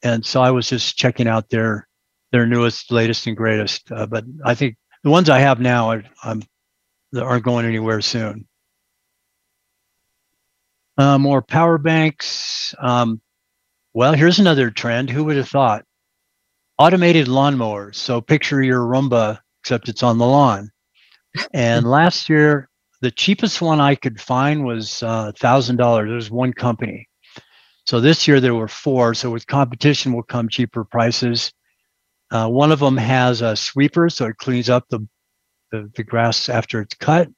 [0.04, 1.88] and so I was just checking out their
[2.32, 3.92] their newest, latest, and greatest.
[3.92, 6.44] Uh, but I think the ones I have now are, um,
[7.20, 8.48] aren't going anywhere soon
[11.00, 12.76] uh, more power banks.
[12.78, 13.22] Um,
[13.94, 15.10] well, here's another trend.
[15.10, 15.86] Who would have thought?
[16.78, 17.96] Automated lawnmowers.
[17.96, 20.70] So picture your Roomba, except it's on the lawn.
[21.54, 22.70] And last year,
[23.02, 25.78] the cheapest one I could find was uh, $1,000.
[25.78, 27.08] There was one company.
[27.86, 29.14] So this year there were four.
[29.14, 31.54] So with competition will come cheaper prices.
[32.30, 35.08] Uh, one of them has a sweeper, so it cleans up the,
[35.72, 37.30] the, the grass after it's cut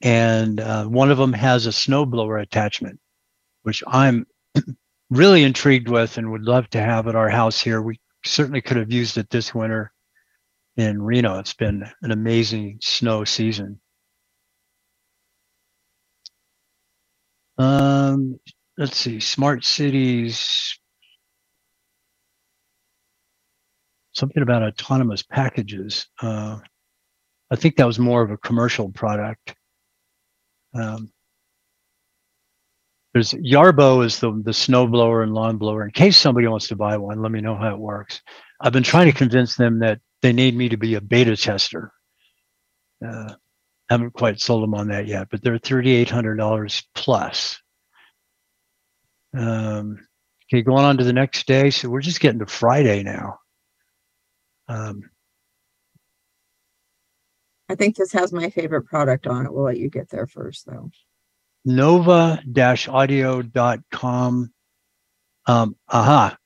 [0.00, 3.00] and uh, one of them has a snowblower attachment,
[3.62, 4.26] which I'm
[5.10, 7.82] really intrigued with and would love to have at our house here.
[7.82, 9.92] We certainly could have used it this winter
[10.76, 11.38] in Reno.
[11.38, 13.80] It's been an amazing snow season.
[17.58, 18.38] Um,
[18.76, 20.78] let's see, smart cities.
[24.12, 26.06] Something about autonomous packages.
[26.20, 26.58] Uh,
[27.50, 29.54] I think that was more of a commercial product.
[30.74, 31.10] Um,
[33.12, 35.84] there's Yarbo is the the snow blower and lawn blower.
[35.84, 38.20] In case somebody wants to buy one, let me know how it works.
[38.60, 41.92] I've been trying to convince them that they need me to be a beta tester.
[43.04, 43.34] Uh,
[43.88, 47.60] haven't quite sold them on that yet, but they're $3,800 plus.
[49.36, 50.06] Um,
[50.46, 51.70] okay, going on to the next day.
[51.70, 53.38] So we're just getting to Friday now.
[54.68, 55.10] Um,
[57.68, 59.52] I think this has my favorite product on it.
[59.52, 60.90] We'll let you get there first, though.
[61.64, 64.52] nova-audio.com.
[65.46, 66.36] Um, aha.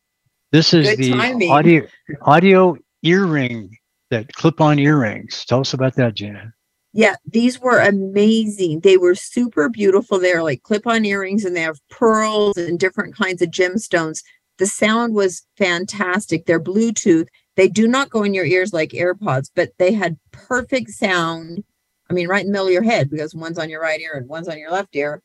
[0.52, 1.50] This is Good the timing.
[1.50, 1.86] audio
[2.22, 3.76] audio earring
[4.10, 5.44] that clip-on earrings.
[5.46, 6.52] Tell us about that, Gina.
[6.92, 8.80] Yeah, these were amazing.
[8.80, 10.18] They were super beautiful.
[10.18, 14.22] They're like clip on earrings and they have pearls and different kinds of gemstones.
[14.58, 16.44] The sound was fantastic.
[16.44, 17.28] They're Bluetooth.
[17.56, 21.64] They do not go in your ears like AirPods, but they had perfect sound.
[22.10, 24.14] I mean, right in the middle of your head because one's on your right ear
[24.14, 25.22] and one's on your left ear.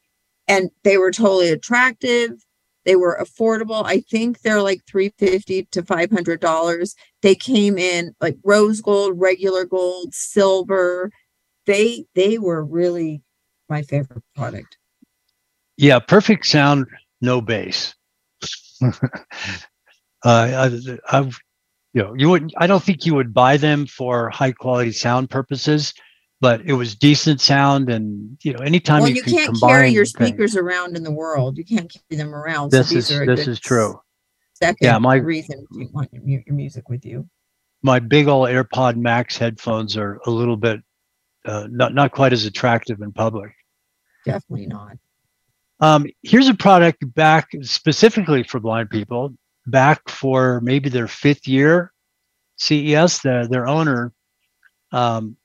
[0.48, 2.32] And they were totally attractive.
[2.86, 3.84] They were affordable.
[3.86, 6.96] I think they're like 350 to $500.
[7.22, 11.12] They came in like rose gold, regular gold, silver.
[11.66, 13.24] They they were really
[13.68, 14.78] my favorite product.
[15.76, 16.88] Yeah, perfect sound,
[17.20, 17.94] no bass.
[18.82, 18.90] uh,
[20.24, 21.38] I, I've,
[21.98, 22.54] you know, you wouldn't.
[22.58, 25.96] I don't think you would buy them for high quality sound purposes,
[26.40, 29.70] but it was decent sound, and you know, anytime well, you, you can can't combine
[29.70, 31.58] carry your things- speakers around in the world.
[31.58, 32.70] You can't carry them around.
[32.70, 34.00] This so these is are this is true.
[34.54, 37.28] Second Yeah, my- reason you want your, your music with you.
[37.82, 40.82] My big old AirPod Max headphones are a little bit
[41.46, 43.52] uh, not not quite as attractive in public.
[44.24, 44.98] Definitely not.
[45.80, 49.34] Um, here's a product back specifically for blind people,
[49.68, 51.92] back for maybe their fifth year.
[52.58, 54.12] CES, the, their owner,
[54.92, 55.38] um,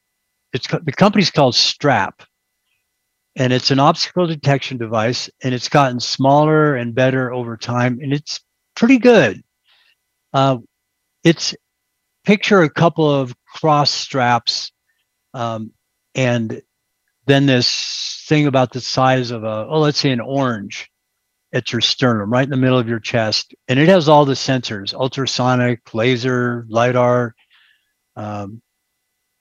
[0.53, 2.23] it's the company's called Strap,
[3.37, 8.13] and it's an obstacle detection device, and it's gotten smaller and better over time, and
[8.13, 8.41] it's
[8.75, 9.43] pretty good.
[10.33, 10.59] Uh,
[11.25, 11.55] it's
[12.25, 14.73] picture a couple of cross straps,
[15.35, 15.73] um,
[16.15, 16.63] and
[17.27, 20.91] then this thing about the size of a oh let's say an orange
[21.53, 24.33] at your sternum right in the middle of your chest and it has all the
[24.33, 27.35] sensors ultrasonic laser lidar
[28.17, 28.63] um,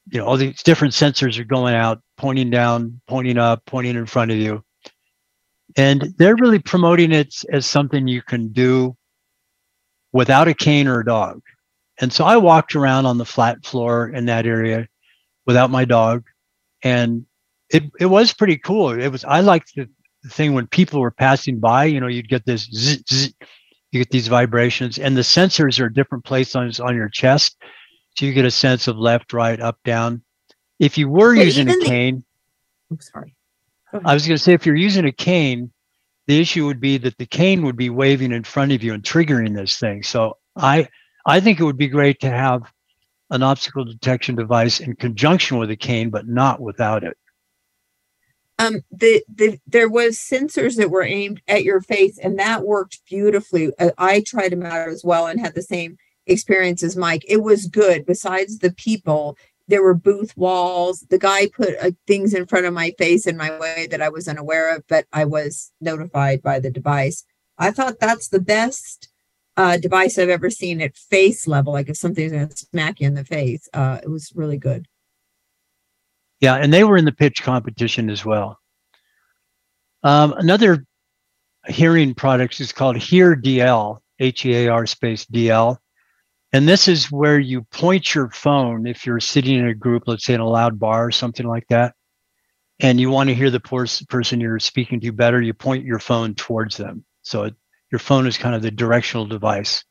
[0.10, 4.06] you know all these different sensors are going out pointing down pointing up pointing in
[4.06, 4.64] front of you
[5.78, 8.96] and they're really promoting it as something you can do
[10.12, 11.42] without a cane or a dog
[12.00, 14.88] and so i walked around on the flat floor in that area
[15.46, 16.24] without my dog
[16.84, 17.26] and
[17.72, 18.92] it, it was pretty cool.
[18.92, 19.90] It was I liked the,
[20.28, 23.34] thing when people were passing by, you know, you'd get this zzz, zzz,
[23.92, 27.58] you get these vibrations and the sensors are different places on, on your chest.
[28.18, 30.22] So you get a sense of left, right, up, down.
[30.80, 32.24] If you were But using a even the- cane,
[32.90, 33.36] I'm sorry.
[34.06, 35.72] I was going to say if you're using a cane,
[36.28, 39.04] the issue would be that the cane would be waving in front of you and
[39.04, 40.04] triggering this thing.
[40.04, 40.88] So I
[41.26, 42.72] I think it would be great to have
[43.32, 47.18] an obstacle detection device in conjunction with a cane, but not without it.
[48.62, 53.02] Um the the there was sensors that were aimed at your face and that worked
[53.06, 53.72] beautifully.
[53.80, 55.98] Uh, i tried them out as well and had the same
[56.28, 57.26] experience as mike.
[57.28, 58.06] It was good.
[58.06, 61.06] Besides the people there were booth walls.
[61.10, 64.10] The guy put uh, things in front of my face in my way that i
[64.10, 67.24] was unaware of but i was notified by the device.
[67.58, 69.10] I thought that's the best
[69.58, 71.74] uh, device i've ever seen at face level.
[71.74, 74.88] Like if something's going to smack you in the face uh, it was really good
[76.42, 78.60] Yeah, and they were in the pitch competition as well.
[80.04, 80.86] Um, another
[81.68, 85.78] hearing product is called Hear DL, H E A R space DL.
[86.54, 90.26] And this is where you point your phone if you're sitting in a group, let's
[90.26, 91.96] say in a loud bar or something like that,
[92.82, 96.00] and you want to hear the pers- person you're speaking to better, you point your
[96.00, 97.06] phone towards them.
[97.22, 97.56] So it,
[97.92, 99.84] your phone is kind of the directional device.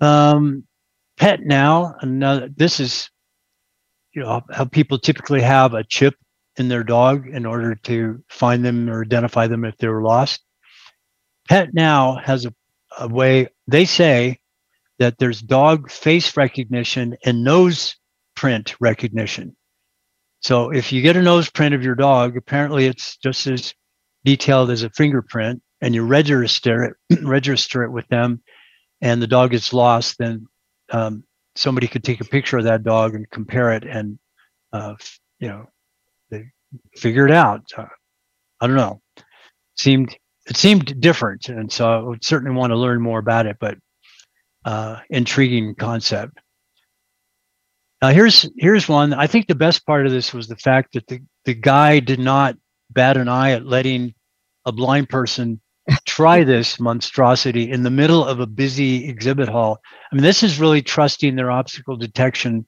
[0.00, 0.64] Um,
[1.16, 3.08] Pet Now, another, this is
[4.16, 6.14] you know how people typically have a chip
[6.56, 10.40] in their dog in order to find them or identify them if they're lost.
[11.48, 12.54] Pet Now has a,
[12.98, 14.40] a way they say
[14.98, 17.96] that there's dog face recognition and nose
[18.34, 19.54] print recognition.
[20.40, 23.74] So if you get a nose print of your dog, apparently it's just as
[24.24, 28.42] detailed as a fingerprint, and you register it register it with them,
[29.02, 30.46] and the dog gets lost, then
[30.90, 31.22] um,
[31.56, 34.18] somebody could take a picture of that dog and compare it and
[34.72, 34.94] uh,
[35.38, 35.66] you know
[36.30, 36.44] they
[36.96, 37.62] figure it out.
[37.76, 37.86] Uh,
[38.60, 39.00] i don't know.
[39.16, 39.24] It
[39.76, 43.56] seemed it seemed different and so i would certainly want to learn more about it
[43.60, 43.78] but
[44.66, 46.38] uh, intriguing concept.
[48.02, 49.14] Now here's here's one.
[49.14, 52.18] I think the best part of this was the fact that the, the guy did
[52.18, 52.56] not
[52.90, 54.14] bat an eye at letting
[54.66, 55.60] a blind person
[56.04, 59.80] try this monstrosity in the middle of a busy exhibit hall
[60.10, 62.66] I mean, this is really trusting their obstacle detection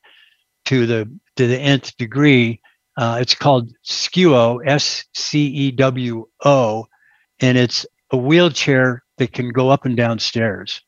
[0.67, 2.61] to the to the nth degree.
[2.97, 6.87] Uh, it's called Scewo, S C E W O,
[7.41, 10.83] and it's a wheelchair that can go up and down stairs.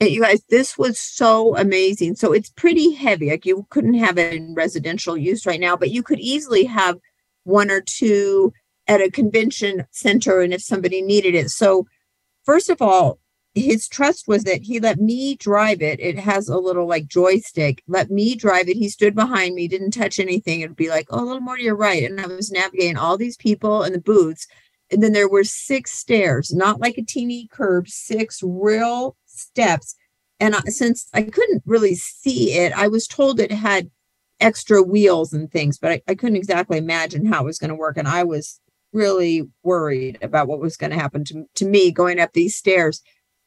[0.00, 2.16] And you guys, this was so amazing.
[2.16, 3.30] So it's pretty heavy.
[3.30, 6.98] Like you couldn't have it in residential use right now, but you could easily have
[7.44, 8.52] one or two
[8.90, 11.48] at a convention center and if somebody needed it.
[11.50, 11.86] So
[12.44, 13.20] first of all,
[13.54, 16.00] his trust was that he let me drive it.
[16.00, 17.84] It has a little like joystick.
[17.86, 18.76] Let me drive it.
[18.76, 20.60] He stood behind me, didn't touch anything.
[20.60, 22.02] It'd be like, oh, a little more to your right.
[22.02, 24.48] And I was navigating all these people in the booths.
[24.90, 29.94] And then there were six stairs, not like a teeny curb, six real steps.
[30.40, 33.88] And since I couldn't really see it, I was told it had
[34.40, 37.76] extra wheels and things, but I, I couldn't exactly imagine how it was going to
[37.76, 37.96] work.
[37.96, 38.60] And I was
[38.92, 43.02] really worried about what was going to happen to, to me going up these stairs.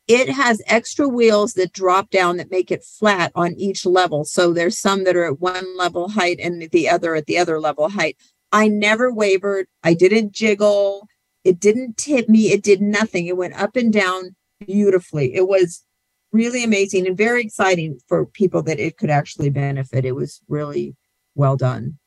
[0.08, 4.26] It has extra wheels that drop down that make it flat on each level.
[4.26, 7.60] So there's some that are at one level height and the other at the other
[7.60, 8.18] level height.
[8.52, 9.68] I never wavered.
[9.82, 11.08] I didn't jiggle.
[11.44, 12.52] It didn't tip me.
[12.52, 13.28] It did nothing.
[13.28, 14.36] It went up and down
[14.66, 15.34] beautifully.
[15.34, 15.84] It was
[16.32, 20.04] really amazing and very exciting for people that it could actually benefit.
[20.04, 20.96] It was really
[21.36, 21.98] well done.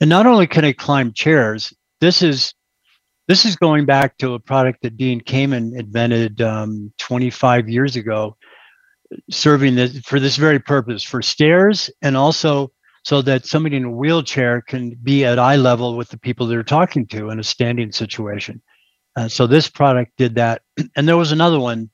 [0.00, 2.54] And not only can it climb chairs, this is
[3.32, 8.36] this is going back to a product that Dean Kamen invented um, 25 years ago,
[9.30, 12.70] serving this for this very purpose for stairs and also
[13.04, 16.62] so that somebody in a wheelchair can be at eye level with the people they're
[16.62, 18.60] talking to in a standing situation.
[19.16, 20.60] Uh, so this product did that.
[20.94, 21.88] And there was another one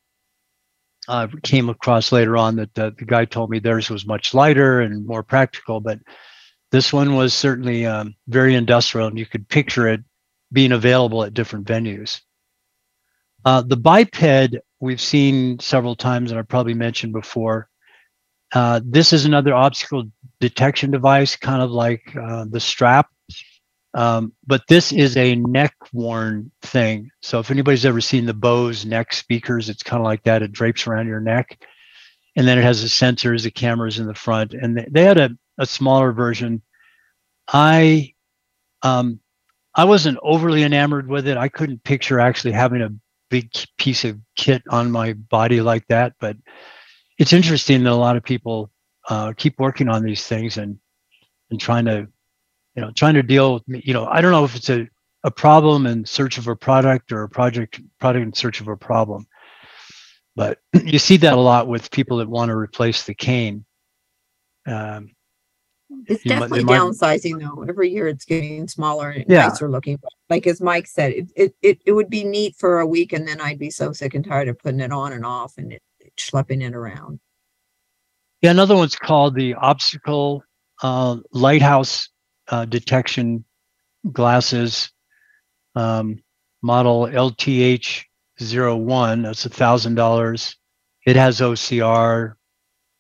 [1.07, 4.81] uh, came across later on that the, the, guy told me theirs was much lighter
[4.81, 6.01] and more practical, but
[6.73, 10.01] this one was certainly um, very industrial, and you could picture it
[10.53, 12.21] being available at different venues.
[13.45, 14.21] Uh, the biped
[14.81, 17.69] we've seen several times, and I've probably mentioned before.
[18.53, 20.05] Uh, this is another obstacle
[20.41, 23.09] detection device, kind of like uh, the strap
[23.95, 27.11] um, but this is a neck worn thing.
[27.23, 30.43] So if anybody's ever seen the Bose neck speakers, it's kind of like that.
[30.43, 31.61] It drapes around your neck.
[32.37, 34.55] And then it has the sensors, the cameras in the front.
[34.55, 36.63] And they had a, a smaller version.
[37.49, 38.15] I
[38.83, 39.21] um,
[39.75, 41.37] I wasn't overly enamored with it.
[41.37, 42.95] I couldn't picture actually having a
[43.31, 46.15] big piece of kit on my body like that.
[46.21, 46.37] But
[47.19, 48.71] it's interesting that a lot of people
[49.09, 50.79] uh, keep working on these things and
[51.51, 52.09] and trying to
[52.79, 54.89] you know, trying to deal with, you know, I don't know if it's a,
[55.25, 58.77] a problem in search of a product or a project product in search of a
[58.77, 59.27] problem.
[60.37, 63.65] But you see that a lot with people that want to replace the cane.
[64.65, 65.11] Um,
[66.07, 67.63] it's definitely might, downsizing though.
[67.63, 69.49] Every year it's getting smaller and yeah.
[69.49, 69.99] nicer looking.
[70.29, 73.27] Like as Mike said, it, it, it, it would be neat for a week and
[73.27, 75.83] then I'd be so sick and tired of putting it on and off and it,
[76.01, 77.21] it schlepping it around.
[78.43, 80.45] Yeah, another one's called the obstacle
[80.83, 82.11] uh, lighthouse
[82.49, 83.45] uh, detection
[84.13, 84.93] glasses,
[85.75, 86.23] um,
[86.63, 89.23] model LTH01.
[89.23, 90.57] That's a thousand dollars.
[91.05, 92.35] It has OCR,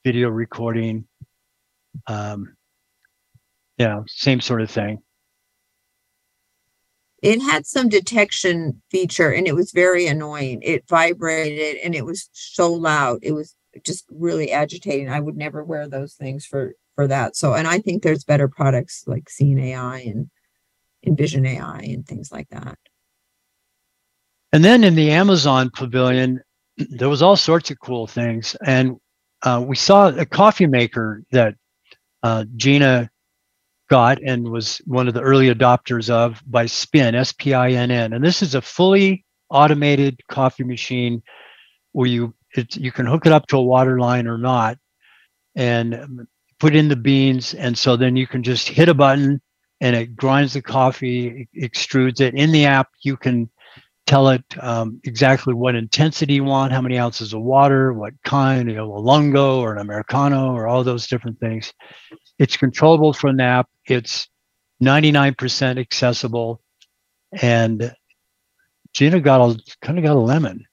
[0.05, 1.07] video recording.
[2.07, 2.57] Um,
[3.79, 5.03] yeah, same sort of thing.
[7.23, 10.61] It had some detection feature and it was very annoying.
[10.63, 13.19] It vibrated and it was so loud.
[13.23, 15.09] It was just really agitating.
[15.09, 17.37] I would never wear those things for for that.
[17.37, 20.29] So, and I think there's better products like Seeing AI and
[21.07, 22.77] Envision AI and things like that.
[24.53, 26.41] And then in the Amazon pavilion,
[26.77, 28.57] there was all sorts of cool things.
[28.65, 28.97] And
[29.43, 31.55] uh, we saw a coffee maker that
[32.25, 33.11] uh, Gina
[33.89, 37.91] got and was one of the early adopters of by Spinn, S P I N
[37.91, 38.13] N.
[38.13, 41.23] And this is a fully automated coffee machine
[41.93, 44.79] where you it, you can hook it up to a water line or not.
[45.57, 46.27] And
[46.59, 47.55] put in the beans.
[47.55, 49.41] And so then you can just hit a button
[49.81, 52.35] and it grinds the coffee, extrudes it.
[52.35, 53.49] In the app, you can
[54.09, 58.69] tell it um, exactly what intensity you want, how many ounces of water, what kind,
[58.69, 61.73] you know, a lungo or an Americano or all those different things.
[62.39, 63.69] It's controllable from the app.
[63.87, 64.29] It's
[64.83, 66.63] 99% accessible.
[67.33, 67.95] And
[68.95, 70.65] Gina got a kind of got a lemon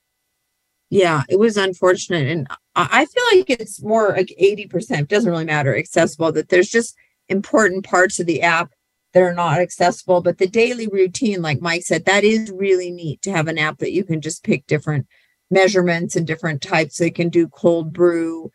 [0.90, 5.46] yeah it was unfortunate and i feel like it's more like 80% it doesn't really
[5.46, 6.96] matter accessible that there's just
[7.28, 8.72] important parts of the app
[9.16, 13.20] that are not accessible but the daily routine like mike said that is really neat
[13.24, 15.08] to have an app that you can just pick different
[15.50, 16.98] measurements and different types.
[16.98, 18.52] They can do cold brew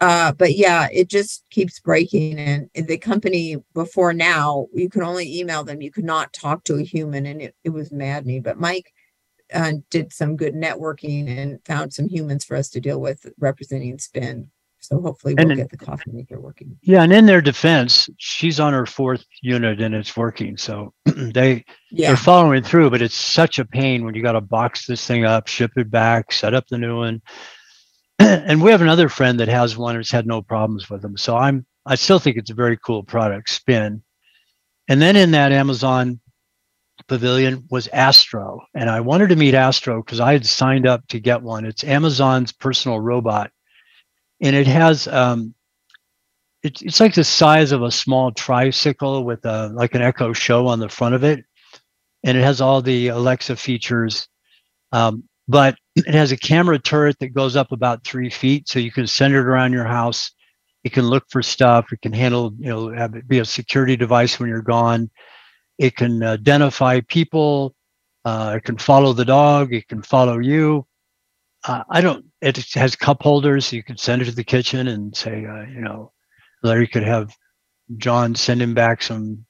[0.00, 2.38] uh, but yeah it just keeps breaking.
[2.38, 5.82] And the company before now you can only email them.
[5.82, 8.42] You could not talk to a human and it, it was maddening.
[8.42, 8.92] But mike
[9.52, 13.98] uh, did some good networking and found some humans for us to deal with representing
[13.98, 14.50] Spinn
[14.80, 16.78] So hopefully we'll get the coffee maker working.
[16.82, 20.56] Yeah, and in their defense, she's on her fourth unit and it's working.
[20.56, 22.08] So they yeah.
[22.08, 25.24] they're following through, but it's such a pain when you got to box this thing
[25.24, 27.22] up, ship it back, set up the new one.
[28.18, 31.16] and we have another friend that has one that's had no problems with them.
[31.16, 34.02] So I'm I still think it's a very cool product, Spinn.
[34.88, 36.20] And then in that Amazon
[37.06, 38.60] pavilion was Astro.
[38.74, 41.64] And I wanted to meet Astro because I had signed up to get one.
[41.64, 43.50] It's Amazon's personal robot.
[44.40, 45.54] And it has um
[46.62, 50.66] it, it's like the size of a small tricycle with a like an Echo Show
[50.66, 51.44] on the front of it.
[52.24, 54.28] And it has all the Alexa features.
[54.92, 58.68] Um, but it has a camera turret that goes up about three feet.
[58.68, 60.32] So you can send it around your house.
[60.84, 61.92] It can look for stuff.
[61.92, 65.10] It can handle, you know, be a security device when you're gone.
[65.78, 67.74] It can identify people.
[68.24, 69.72] Uh, it can follow the dog.
[69.72, 70.86] It can follow you.
[71.66, 72.26] Uh, I don't.
[72.40, 73.66] It has cup holders.
[73.66, 76.12] So you can send it to the kitchen and say, uh, you know,
[76.62, 77.34] Larry could have
[77.96, 79.44] John send him back some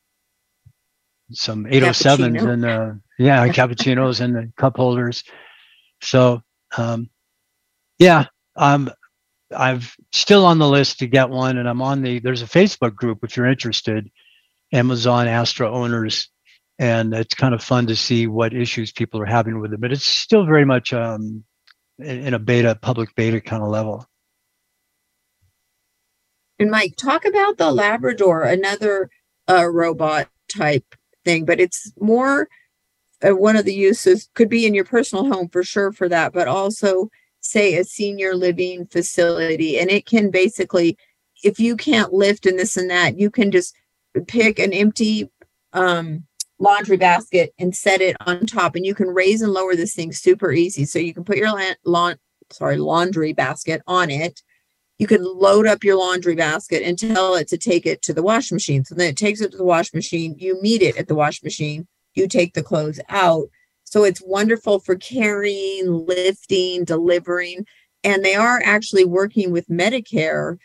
[1.31, 5.25] some 807s and uh, yeah, cappuccinos and the cup holders.
[6.01, 6.41] So
[6.77, 7.11] um,
[7.99, 8.91] yeah, I'm
[9.55, 12.21] I've still on the list to get one, and I'm on the.
[12.21, 14.11] There's a Facebook group if you're interested.
[14.73, 16.29] Amazon Astro owners,
[16.79, 19.81] and it's kind of fun to see what issues people are having with it.
[19.81, 21.45] But it's still very much um,
[21.99, 24.07] in a beta, public beta kind of level.
[26.59, 29.11] And Mike, talk about the Labrador, another
[29.49, 30.95] uh, robot type
[31.25, 32.49] thing, but it's more
[33.27, 36.33] uh, one of the uses could be in your personal home for sure for that,
[36.33, 39.79] but also say a senior living facility.
[39.79, 40.97] And it can basically,
[41.43, 43.75] if you can't lift and this and that, you can just
[44.27, 45.31] pick an empty
[45.73, 46.25] um,
[46.59, 50.13] laundry basket and set it on top and you can raise and lower this thing
[50.13, 50.85] super easy.
[50.85, 52.17] So you can put your la- lawn
[52.51, 54.43] sorry laundry basket on it.
[54.99, 58.23] You can load up your laundry basket and tell it to take it to the
[58.23, 58.85] wash machine.
[58.85, 61.43] So then it takes it to the wash machine you meet it at the wash
[61.43, 63.49] machine you take the clothes out.
[63.85, 67.67] So it's wonderful for carrying lifting delivering
[68.05, 70.59] and they are actually working with medicare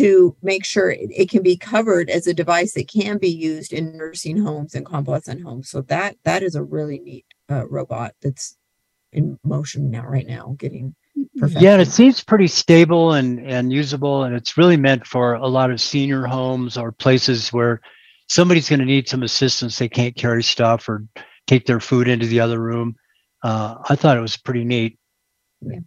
[0.00, 3.96] to make sure it, can be covered as a device that can be used in
[3.96, 5.68] nursing homes and convalescent homes.
[5.68, 8.56] So that that is a really neat uh, robot that's
[9.12, 10.94] in motion now, right now, getting
[11.36, 11.62] perfected.
[11.62, 15.70] Yeah, it seems pretty stable and and usable, and it's really meant for a lot
[15.70, 17.82] of senior homes or places where
[18.28, 19.78] somebody's going to need some assistance.
[19.78, 21.04] They can't carry stuff or
[21.46, 22.96] take their food into the other room.
[23.42, 24.98] Uh, I thought it was pretty neat.
[25.60, 25.80] Yeah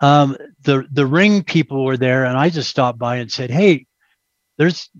[0.00, 3.86] um, the the ring people were there and i just stopped by and said hey
[4.58, 4.90] there's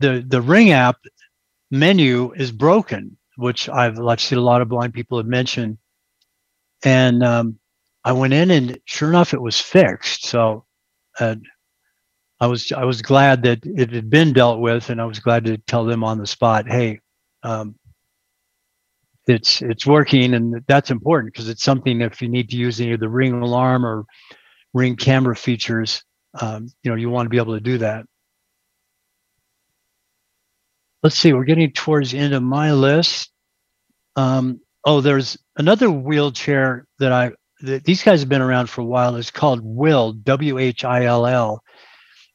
[0.00, 0.96] the the ring app
[1.70, 5.78] menu is broken which i've, seen a lot of blind people have mentioned.
[6.84, 7.58] And um,
[8.04, 10.26] i went in and sure enough it was fixed.
[10.26, 10.64] So
[11.18, 11.36] uh,
[12.40, 15.44] i was i was glad that it had been dealt with and i was glad
[15.44, 17.00] to tell them on the spot hey
[17.42, 17.76] um,
[19.26, 22.92] it's it's working and that's important because it's something if you need to use any
[22.92, 24.04] of the ring alarm or
[24.76, 26.04] ring camera features,
[26.38, 28.04] um, you know, you want to be able to do that.
[31.02, 33.30] Let's see, we're getting towards the end of my list.
[34.16, 38.84] Um, oh, there's another wheelchair that I, that these guys have been around for a
[38.84, 39.16] while.
[39.16, 41.62] It's called WHILL, W H I L L.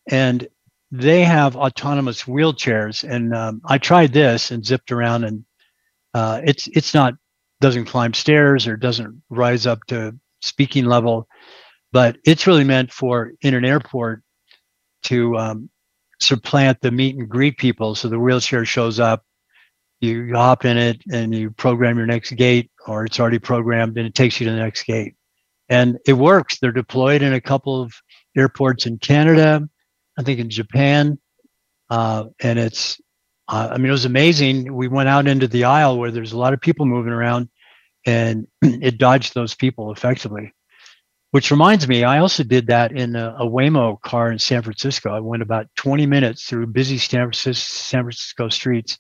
[0.10, 0.48] And
[0.92, 3.04] they have autonomous wheelchairs.
[3.08, 5.46] And um, I tried this and zipped around, and
[6.14, 7.14] uh, it's it's not
[7.60, 11.28] doesn't climb stairs or doesn't rise up to speaking level
[11.92, 14.24] but it's really meant for in an airport
[15.04, 15.70] to um,
[16.20, 17.96] supplant the meet and greet people.
[17.96, 19.24] So the wheelchair shows up,
[20.00, 23.98] you, you hop in it, and you program your next gate, or it's already programmed,
[23.98, 25.16] and it takes you to the next gate.
[25.70, 26.60] And it works.
[26.60, 27.94] They're deployed in a couple of
[28.36, 29.68] airports in Canada,
[30.18, 31.20] I think in Japan,
[31.90, 33.00] uh, and it's.
[33.48, 34.74] Uh, I mean, it was amazing.
[34.74, 37.50] We went out into the aisle where there's a lot of people moving around,
[38.06, 40.54] and it dodged those people effectively.
[41.32, 45.12] Which reminds me, I also did that in a, a, Waymo car in San Francisco.
[45.12, 49.00] I went about 20 minutes through busy San Francisco, San Francisco streets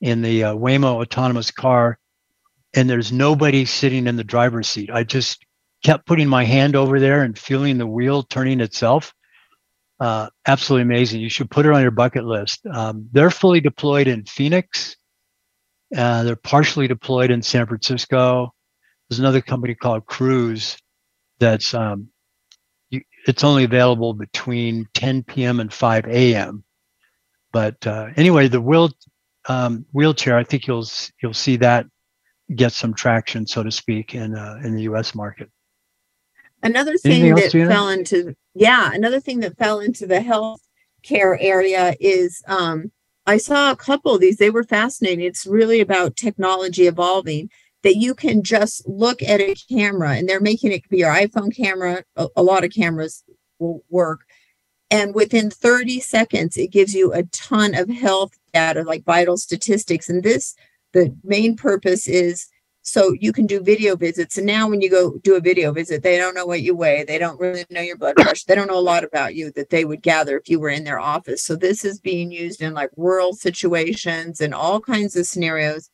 [0.00, 1.98] in the uh, Waymo autonomous car,
[2.74, 4.88] and there's nobody sitting in the driver's seat.
[4.92, 5.44] I just
[5.84, 9.12] kept putting my hand over there and feeling the wheel turning itself.
[9.98, 11.20] Uh, absolutely amazing.
[11.20, 12.64] You should put it on your bucket list.
[12.66, 14.96] Um, they're fully deployed in Phoenix.
[15.96, 18.54] Uh, they're partially deployed in San Francisco.
[19.08, 20.76] There's another company called Cruise
[21.42, 22.08] that's um,
[22.90, 25.60] you, it's only available between 10 p.m.
[25.60, 26.64] and 5 a.m.
[27.52, 28.90] But uh, anyway, the wheel
[29.48, 30.86] um, wheelchair, I think you'll
[31.22, 31.86] you'll see that
[32.54, 35.14] get some traction, so to speak, in uh, in the U.S.
[35.14, 35.50] market.
[36.62, 40.60] Another thing that fell into yeah, another thing that fell into the health
[41.02, 42.92] care area is um,
[43.26, 44.36] I saw a couple of these.
[44.36, 45.24] They were fascinating.
[45.24, 47.50] It's really about technology evolving
[47.82, 51.54] that you can just look at a camera and they're making it be your iPhone
[51.54, 52.04] camera.
[52.16, 53.24] A, a lot of cameras
[53.58, 54.20] will work.
[54.90, 60.08] And within 30 seconds, it gives you a ton of health data, like vital statistics.
[60.08, 60.54] And this,
[60.92, 62.48] the main purpose is
[62.82, 64.36] so you can do video visits.
[64.36, 67.04] And now when you go do a video visit, they don't know what you weigh.
[67.04, 68.44] They don't really know your blood pressure.
[68.46, 70.84] They don't know a lot about you that they would gather if you were in
[70.84, 71.42] their office.
[71.44, 75.88] So this is being used in like rural situations and all kinds of scenarios.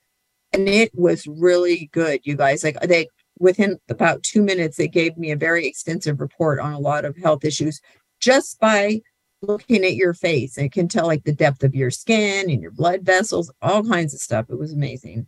[0.53, 2.65] And it was really good, you guys.
[2.65, 6.79] Like they within about two minutes, they gave me a very extensive report on a
[6.79, 7.81] lot of health issues
[8.21, 9.01] just by
[9.43, 10.59] looking at your face.
[10.59, 14.15] It can tell like the depth of your skin and your blood vessels, all kinds
[14.15, 14.47] of stuff.
[14.49, 15.27] It was amazing.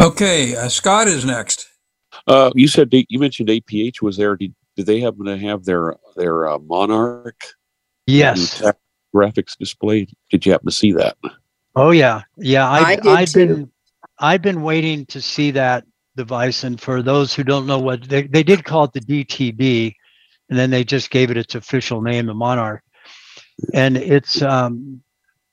[0.00, 1.68] Okay, uh, Scott is next.
[2.26, 4.36] Uh, you said they, you mentioned APH was there.
[4.36, 7.40] Did, did they happen to have their their uh, Monarch?
[8.06, 8.62] Yes.
[9.14, 10.10] Graphics displayed.
[10.30, 11.16] Did you happen to see that?
[11.76, 12.68] Oh yeah, yeah.
[12.68, 13.70] I, I have been
[14.22, 15.84] I've been waiting to see that
[16.16, 16.64] device.
[16.64, 19.94] And for those who don't know what they, they did call it the DTD,
[20.50, 22.82] and then they just gave it its official name, the Monarch.
[23.74, 25.02] And it's um,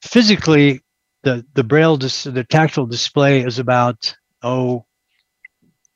[0.03, 0.81] physically
[1.23, 4.85] the the braille dis- the tactile display is about oh,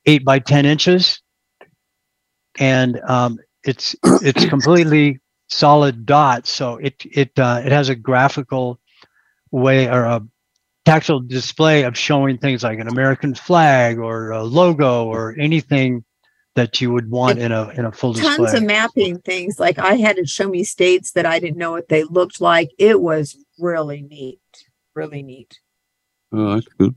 [0.06, 1.22] eight by 10 inches.
[2.60, 5.20] And um, it's it's completely
[5.50, 6.52] solid dots.
[6.52, 8.80] So it it uh, it has a graphical
[9.52, 10.22] way or a
[10.86, 16.04] tactile display of showing things like an American flag or a logo or anything
[16.56, 18.36] that you would want in a in a full display.
[18.36, 18.60] tons display.
[18.60, 19.60] of mapping things.
[19.60, 22.72] Like I had to show me states that I didn't know what they looked like.
[22.78, 24.40] It was really neat,
[24.94, 25.60] really neat.
[26.32, 26.96] Oh, that's good.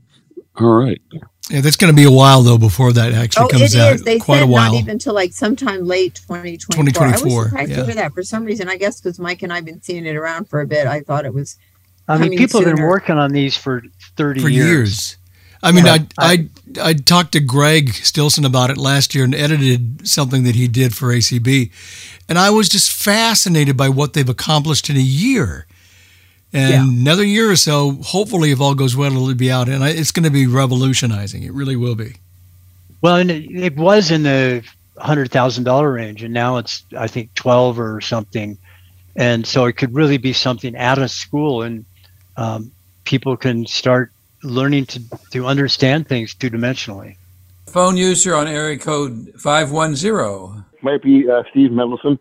[0.59, 1.01] All right.
[1.49, 3.95] Yeah, that's going to be a while though before that actually oh, comes it out.
[3.95, 4.03] is.
[4.03, 4.73] They Quite said a while.
[4.73, 6.83] not even until like sometime late 2024.
[6.83, 7.77] 2024, I was surprised yeah.
[7.77, 8.67] to hear that for some reason.
[8.67, 10.87] I guess because Mike and I've been seeing it around for a bit.
[10.87, 11.57] I thought it was.
[12.07, 13.83] I mean, coming people have been working on these for
[14.15, 14.67] 30 for years.
[14.67, 15.17] years.
[15.63, 15.97] I mean, Yeah.
[16.19, 16.47] I,
[16.79, 20.67] I I talked to Greg Stilson about it last year and edited something that he
[20.67, 21.71] did for ACB,
[22.29, 25.65] and I was just fascinated by what they've accomplished in a year.
[26.53, 26.83] And Yeah.
[26.83, 30.11] another year or so, hopefully, if all goes well, it'll be out, and I, it's
[30.11, 31.43] going to be revolutionizing.
[31.43, 32.13] It really will be.
[33.01, 34.63] Well, and it, it was in the
[34.97, 38.57] hundred thousand dollar range, and now it's I think twelve or something,
[39.15, 41.83] and so it could really be something at a school, and
[42.37, 42.71] um,
[43.03, 44.11] people can start
[44.43, 47.15] learning to to understand things two dimensionally.
[47.67, 50.63] Phone user on area code 510.
[50.81, 52.17] might be uh, Steve Mendelsohn.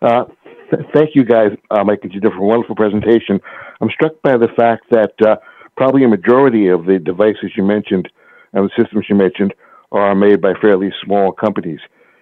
[0.00, 0.24] Uh,
[0.70, 3.40] th- thank you guys, uh, Mike and Judith, for a wonderful presentation.
[3.80, 5.36] I'm struck by the fact that uh,
[5.76, 8.08] probably a majority of the devices you mentioned
[8.52, 9.52] and the systems you mentioned
[9.92, 11.80] are made by fairly small companies.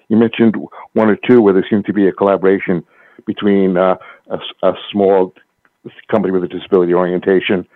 [0.09, 0.57] You mentioned
[0.95, 2.83] one or two where there seemed to be a collaboration
[3.27, 3.97] between uh,
[4.31, 5.33] a, s- a small
[6.11, 7.67] company with a disability orientation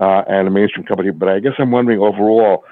[0.00, 1.10] uh, and a mainstream company.
[1.10, 2.64] But I guess I'm wondering overall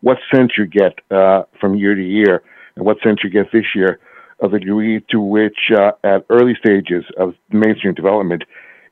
[0.00, 2.42] what sense you get uh, from year to year
[2.76, 3.98] and what sense you get this year
[4.40, 8.44] of the degree to which, uh, at early stages of mainstream development,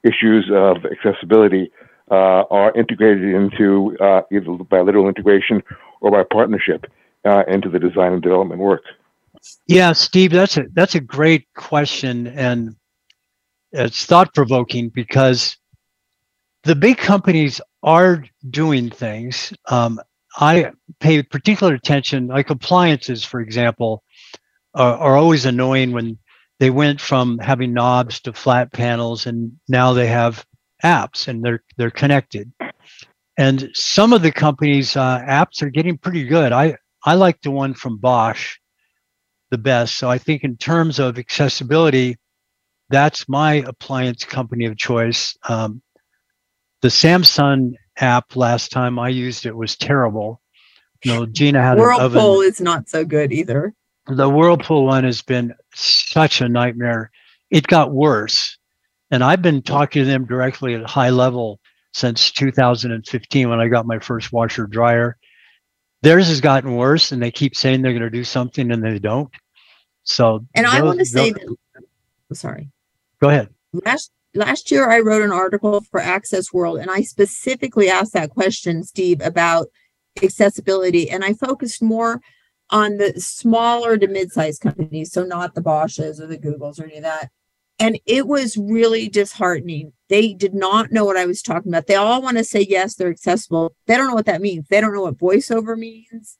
[0.02, 1.70] issues of accessibility
[2.10, 5.62] uh, are integrated into uh, either by literal integration
[6.00, 6.86] or by partnership
[7.24, 8.82] uh, into the design and development work.
[9.66, 12.74] Yeah, Steve, that's a that's a great question, and
[13.72, 15.56] it's thought provoking because
[16.64, 19.52] the big companies are doing things.
[19.68, 20.00] Um,
[20.38, 24.02] I pay particular attention, like appliances, for example,
[24.74, 26.18] are, are always annoying when
[26.58, 30.44] they went from having knobs to flat panels, and now they have
[30.84, 32.52] apps and they're they're connected.
[33.38, 36.52] And some of the companies' uh, apps are getting pretty good.
[36.52, 38.56] I I like the one from Bosch
[39.50, 39.96] the best.
[39.96, 42.16] So I think in terms of accessibility,
[42.88, 45.36] that's my appliance company of choice.
[45.48, 45.82] Um,
[46.82, 50.40] the Samsung app last time I used it was terrible.
[51.04, 53.74] You know, Gina had an Whirlpool is not so good either.
[54.06, 57.10] The Whirlpool one has been such a nightmare.
[57.50, 58.56] It got worse.
[59.10, 61.60] And I've been talking to them directly at high level
[61.92, 65.16] since 2015 when I got my first washer dryer.
[66.02, 68.98] Theirs has gotten worse and they keep saying they're going to do something and they
[68.98, 69.30] don't.
[70.04, 71.56] So, And I want to say that.
[72.32, 72.68] Sorry.
[73.20, 73.48] Go ahead.
[73.72, 78.30] last last year I wrote an article for Access World and I specifically asked that
[78.30, 79.68] question, Steve, about
[80.22, 81.10] accessibility.
[81.10, 82.20] And I focused more
[82.70, 86.96] on the smaller to mid-sized companies, so not the Bosches or the Googles or any
[86.96, 87.30] of that.
[87.78, 89.92] And it was really disheartening.
[90.08, 91.86] They did not know what I was talking about.
[91.86, 93.76] They all want to say yes, they're accessible.
[93.86, 94.66] They don't know what that means.
[94.68, 96.36] They don't know what voiceover means.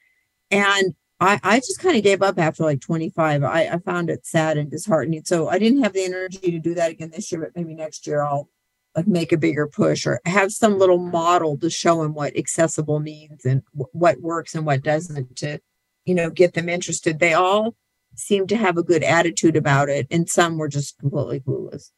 [0.51, 3.43] And I, I just kind of gave up after like 25.
[3.43, 5.25] I, I found it sad and disheartening.
[5.25, 8.07] So I didn't have the energy to do that again this year, but maybe next
[8.07, 8.51] year I'll
[8.95, 12.99] like make a bigger push or have some little model to show them what accessible
[12.99, 15.59] means and w- what works and what doesn't to,
[16.05, 17.19] you know, get them interested.
[17.19, 17.77] They all
[18.15, 21.91] seem to have a good attitude about it, and some were just completely clueless.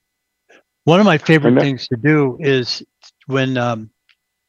[0.85, 2.83] One of my favorite things to do is
[3.27, 3.91] when um,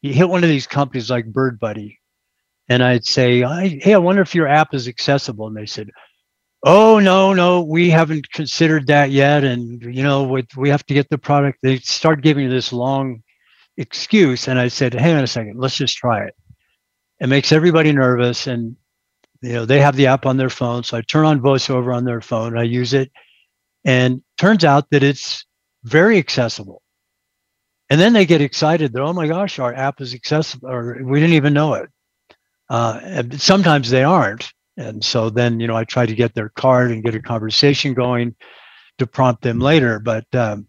[0.02, 1.99] you hit one of these companies like Bird Buddy,
[2.70, 3.42] and I'd say,
[3.80, 5.90] "Hey, I wonder if your app is accessible," and they said,
[6.62, 10.94] "Oh no, no, we haven't considered that yet, and you know, we, we have to
[10.94, 13.22] get the product." They start giving you this long
[13.76, 16.34] excuse, and I said, "Hang on a second, let's just try it."
[17.20, 18.76] It makes everybody nervous, and
[19.42, 22.04] you know they have the app on their phone, so I turn on VoiceOver on
[22.04, 23.10] their phone, I use it,
[23.84, 25.44] and turns out that it's
[25.84, 26.82] very accessible.
[27.90, 31.18] And then they get excited that, oh my gosh, our app is accessible, or we
[31.20, 31.90] didn't even know it.
[32.70, 34.52] Uh, and sometimes they aren't.
[34.76, 37.92] And so then, you know, I try to get their card and get a conversation
[37.92, 38.34] going
[38.98, 39.98] to prompt them later.
[39.98, 40.68] But um,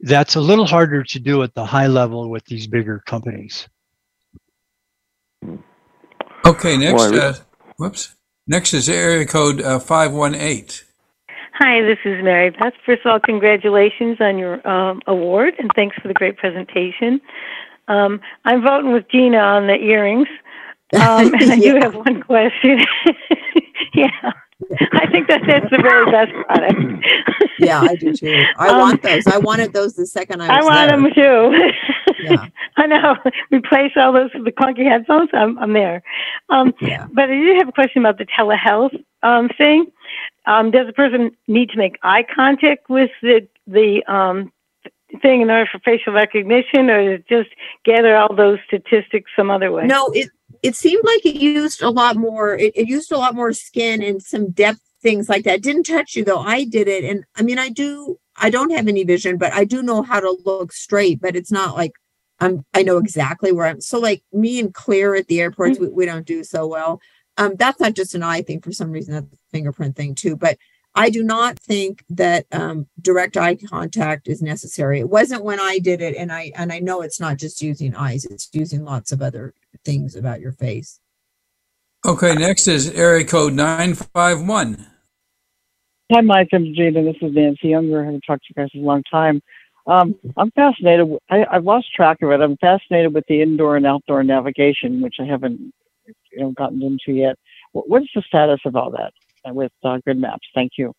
[0.00, 3.68] that's a little harder to do at the high level with these bigger companies.
[6.46, 7.02] Okay, next.
[7.02, 7.34] Uh,
[7.76, 8.14] whoops.
[8.46, 10.86] Next is area code uh, 518.
[11.54, 12.72] Hi, this is Mary Beth.
[12.86, 17.20] First of all, congratulations on your um, award and thanks for the great presentation.
[17.88, 20.28] Um, I'm voting with Gina on the earrings.
[20.94, 22.80] Um, and I do have one question.
[23.94, 24.32] yeah,
[24.92, 27.04] I think that that's the very best product.
[27.60, 28.40] Yeah, I do too.
[28.56, 29.26] I Um, want those.
[29.26, 30.62] I wanted those the second I saw them.
[30.62, 31.52] I want there.
[31.56, 31.72] them
[32.14, 32.22] too.
[32.22, 32.46] Yeah.
[32.76, 33.16] I know.
[33.50, 35.28] Replace all those with the clunky headphones.
[35.32, 36.00] I'm, I'm there.
[36.50, 37.08] Um, Yeah.
[37.12, 39.90] but I did have a question about the telehealth um, thing.
[40.46, 44.52] Um, does a person need to make eye contact with the the um,
[45.20, 47.48] thing in order for facial recognition, or just
[47.84, 49.84] gather all those statistics some other way?
[49.84, 50.30] No, it
[50.62, 52.56] it seemed like it used a lot more.
[52.56, 55.56] It, it used a lot more skin and some depth things like that.
[55.56, 56.40] It didn't touch you though.
[56.40, 58.18] I did it, and I mean, I do.
[58.36, 61.20] I don't have any vision, but I do know how to look straight.
[61.20, 61.92] But it's not like
[62.40, 62.64] I'm.
[62.74, 63.80] I know exactly where I'm.
[63.80, 67.00] So like me and Clear at the airports, we, we don't do so well.
[67.36, 68.60] Um, that's not just an eye thing.
[68.60, 70.36] For some reason, that's a fingerprint thing too.
[70.36, 70.58] But
[70.94, 74.98] I do not think that um, direct eye contact is necessary.
[74.98, 77.94] It wasn't when I did it, and I and I know it's not just using
[77.94, 79.54] eyes; it's using lots of other
[79.84, 81.00] things about your face.
[82.06, 84.86] Okay, next is area code 951.
[86.12, 87.02] Hi, Mike and Gina.
[87.02, 88.02] This is Nancy Younger.
[88.02, 89.42] I haven't talked to you guys in a long time.
[89.86, 91.08] Um, I'm fascinated.
[91.30, 92.40] I, I've lost track of it.
[92.40, 95.72] I'm fascinated with the indoor and outdoor navigation, which I haven't
[96.32, 97.36] you know, gotten into yet.
[97.72, 99.12] Wh- What is the status of all that
[99.54, 100.38] with uh, GoodMaps?
[100.54, 100.92] Thank you.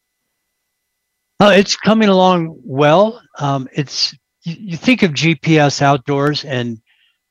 [1.40, 3.22] Uh, it's coming along well.
[3.40, 4.14] Um, it's
[4.44, 6.82] you, you think of GPS outdoors, and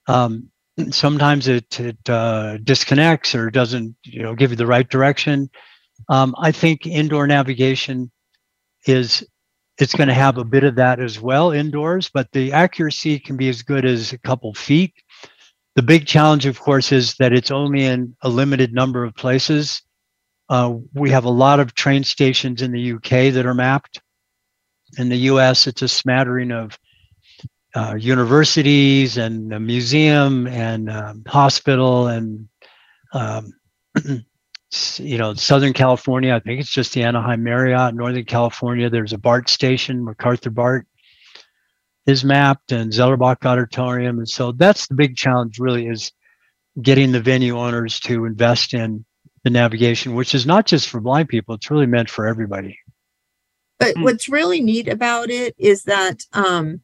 [0.07, 0.51] um,
[0.91, 5.51] sometimes it it uh, disconnects or doesn't you know give you the right direction.
[6.09, 8.11] Um, I think indoor navigation
[8.87, 9.27] is
[9.79, 13.37] it's going to have a bit of that as well indoors, but the accuracy can
[13.37, 14.93] be as good as a couple feet.
[15.77, 19.83] The big challenge, of course, is that it's only in a limited number of places.
[20.49, 24.01] Uh, we have a lot of train stations in the UK that are mapped.
[24.97, 26.77] In the US, it's a smattering of
[27.75, 32.49] uh, universities and a museum and um, hospital and
[33.13, 33.53] um,
[34.97, 36.35] you know Southern California.
[36.35, 37.95] I think it's just the Anaheim Marriott.
[37.95, 40.87] Northern California, there's a BART station, MacArthur BART
[42.07, 44.19] is mapped, and Zellerbach Auditorium.
[44.19, 45.59] And so that's the big challenge.
[45.59, 46.13] Really, is
[46.81, 49.05] getting the venue owners to invest in
[49.45, 52.79] the navigation, which is not just for blind people, it's really meant for everybody.
[53.79, 54.03] But Hmm.
[54.03, 56.83] what's really neat about it is that um,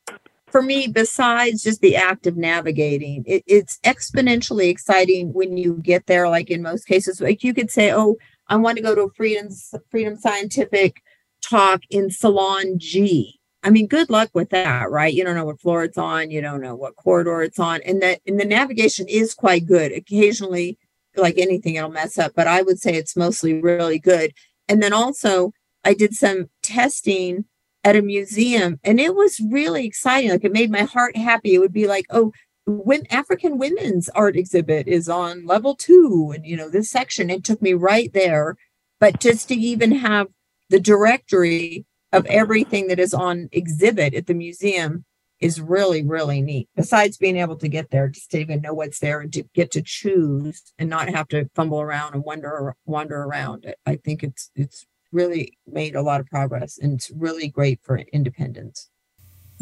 [0.54, 6.06] for me, besides just the act of navigating, it, it's exponentially exciting when you get
[6.06, 6.28] there.
[6.28, 9.10] Like in most cases, like you could say, "Oh, I want to go to a
[9.14, 9.48] Freedom
[9.90, 11.02] Freedom Scientific
[11.42, 15.12] talk in Salon G." I mean, good luck with that, right?
[15.12, 18.00] You don't know what floor it's on, you don't know what corridor it's on, and
[18.02, 19.90] that and the navigation is quite good.
[19.90, 20.78] Occasionally,
[21.16, 24.32] like anything, it'll mess up, but I would say it's mostly really good.
[24.68, 25.50] And then also,
[25.82, 27.46] I did some testing
[27.84, 30.30] at a museum and it was really exciting.
[30.30, 31.54] Like it made my heart happy.
[31.54, 32.32] It would be like, oh,
[32.66, 37.44] when African women's art exhibit is on level two, and you know, this section, it
[37.44, 38.56] took me right there.
[39.00, 40.28] But just to even have
[40.70, 45.04] the directory of everything that is on exhibit at the museum
[45.40, 46.68] is really, really neat.
[46.74, 49.70] Besides being able to get there, just to even know what's there and to get
[49.72, 53.74] to choose and not have to fumble around and wander wander around.
[53.84, 57.98] I think it's it's really made a lot of progress and it's really great for
[58.12, 58.90] independence.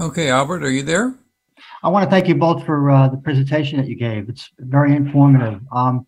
[0.00, 1.14] Okay, Albert, are you there?
[1.82, 4.28] I want to thank you both for uh, the presentation that you gave.
[4.28, 5.60] It's very informative.
[5.70, 6.06] Um,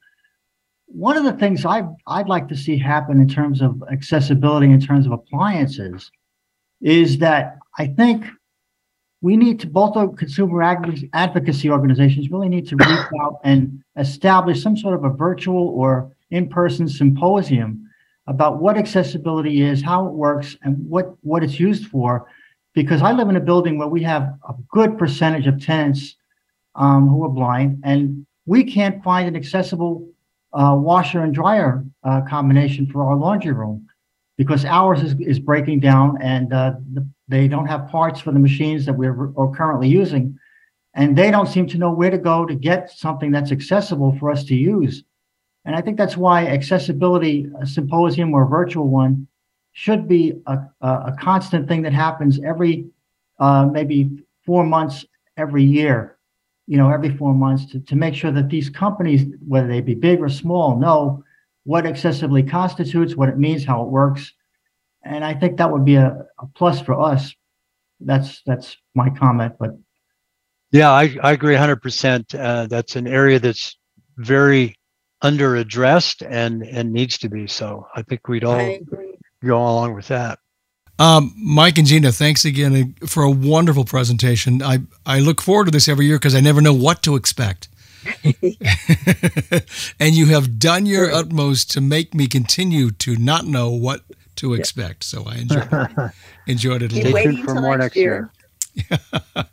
[0.87, 4.81] one of the things I I'd like to see happen in terms of accessibility, in
[4.81, 6.11] terms of appliances,
[6.81, 8.25] is that I think
[9.21, 14.63] we need to both the consumer advocacy organizations really need to reach out and establish
[14.63, 17.84] some sort of a virtual or in-person symposium
[18.27, 22.27] about what accessibility is, how it works, and what what it's used for.
[22.75, 26.17] Because I live in a building where we have a good percentage of tenants
[26.75, 30.09] um, who are blind, and we can't find an accessible
[30.53, 33.87] uh, washer and dryer uh, combination for our laundry room
[34.37, 38.39] because ours is, is breaking down and uh, the, they don't have parts for the
[38.39, 40.39] machines that we're, are currently using.
[40.95, 44.31] And they don't seem to know where to go to get something that's accessible for
[44.31, 45.03] us to use.
[45.65, 49.27] And I think that's why accessibility symposium or virtual one
[49.73, 52.87] should be a, a, constant thing that happens every
[53.41, 54.11] uh, maybe
[54.45, 55.05] four months
[55.37, 56.15] every year
[56.67, 59.95] you know, every four months to, to make sure that these companies, whether they be
[59.95, 61.23] big or small, know
[61.65, 64.33] what accessibly constitutes, what it means, how it works.
[65.03, 67.35] And I think that would be a, a plus for us.
[68.01, 69.55] That's that's my comment.
[69.59, 69.71] But
[70.73, 72.39] yeah, I, I agree 100%.
[72.39, 73.77] Uh, that's an area that's
[74.17, 74.75] very
[75.25, 77.89] under addressed and and needs to be so.
[77.97, 78.79] I think we'd all
[79.43, 80.39] go along with that.
[80.99, 84.63] Um, Mike and Gina, thanks again uh, for a wonderful presentation.
[84.63, 87.69] I, I look forward to this every year because I never know what to expect.
[89.99, 94.03] and you have done your utmost to make me continue to not know what
[94.37, 95.03] to expect.
[95.03, 96.13] So I enjoyed it.
[96.47, 97.21] enjoyed it a lot.
[97.21, 98.31] Stay for more next year.
[98.75, 99.01] year.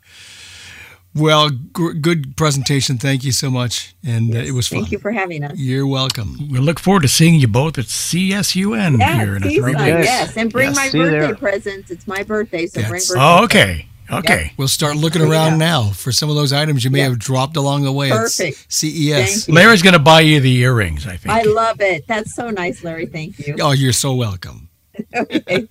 [1.14, 2.96] Well, g- good presentation.
[2.96, 4.80] Thank you so much, and yes, uh, it was fun.
[4.80, 5.58] Thank you for having us.
[5.58, 6.48] You're welcome.
[6.50, 10.06] We look forward to seeing you both at CSUN yeah, here in a few days.
[10.06, 11.90] Yes, and bring yes, my birthday presents.
[11.90, 13.14] It's my birthday, so bring birthday.
[13.16, 13.86] Oh, okay.
[14.10, 14.42] Okay.
[14.42, 14.52] Yep.
[14.58, 17.10] We'll start looking around now for some of those items you may yep.
[17.10, 18.58] have dropped along the way Perfect.
[18.64, 19.48] at CES.
[19.48, 21.34] Larry's going to buy you the earrings, I think.
[21.34, 22.06] I love it.
[22.06, 23.06] That's so nice, Larry.
[23.06, 23.56] Thank you.
[23.60, 24.68] Oh, you're so welcome.
[25.14, 25.66] Okay.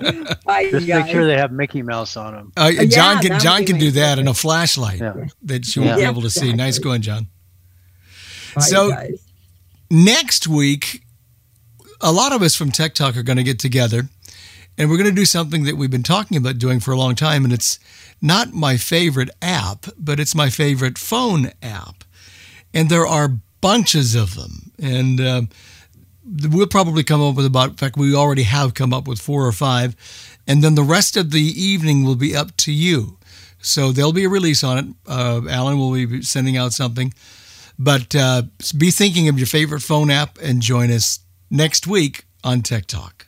[0.45, 2.53] Bye, Just make sure they have Mickey Mouse on them.
[2.57, 5.27] Uh, John yeah, can John can do that in a flashlight yeah.
[5.43, 6.05] that you won't yeah.
[6.05, 6.51] be able to exactly.
[6.51, 6.55] see.
[6.55, 7.27] Nice going, John.
[8.55, 8.91] Bye, so
[9.89, 11.03] next week,
[12.01, 14.09] a lot of us from Tech Talk are going to get together,
[14.77, 17.15] and we're going to do something that we've been talking about doing for a long
[17.15, 17.79] time, and it's
[18.21, 22.03] not my favorite app, but it's my favorite phone app,
[22.73, 25.21] and there are bunches of them, and.
[25.21, 25.41] Uh,
[26.25, 29.45] we'll probably come up with about, in fact, we already have come up with four
[29.45, 29.95] or five.
[30.47, 33.17] And then the rest of the evening will be up to you.
[33.61, 34.85] So there'll be a release on it.
[35.07, 37.13] Uh, Alan will be sending out something.
[37.77, 38.43] But uh,
[38.77, 41.19] be thinking of your favorite phone app and join us
[41.49, 43.27] next week on Tech Talk.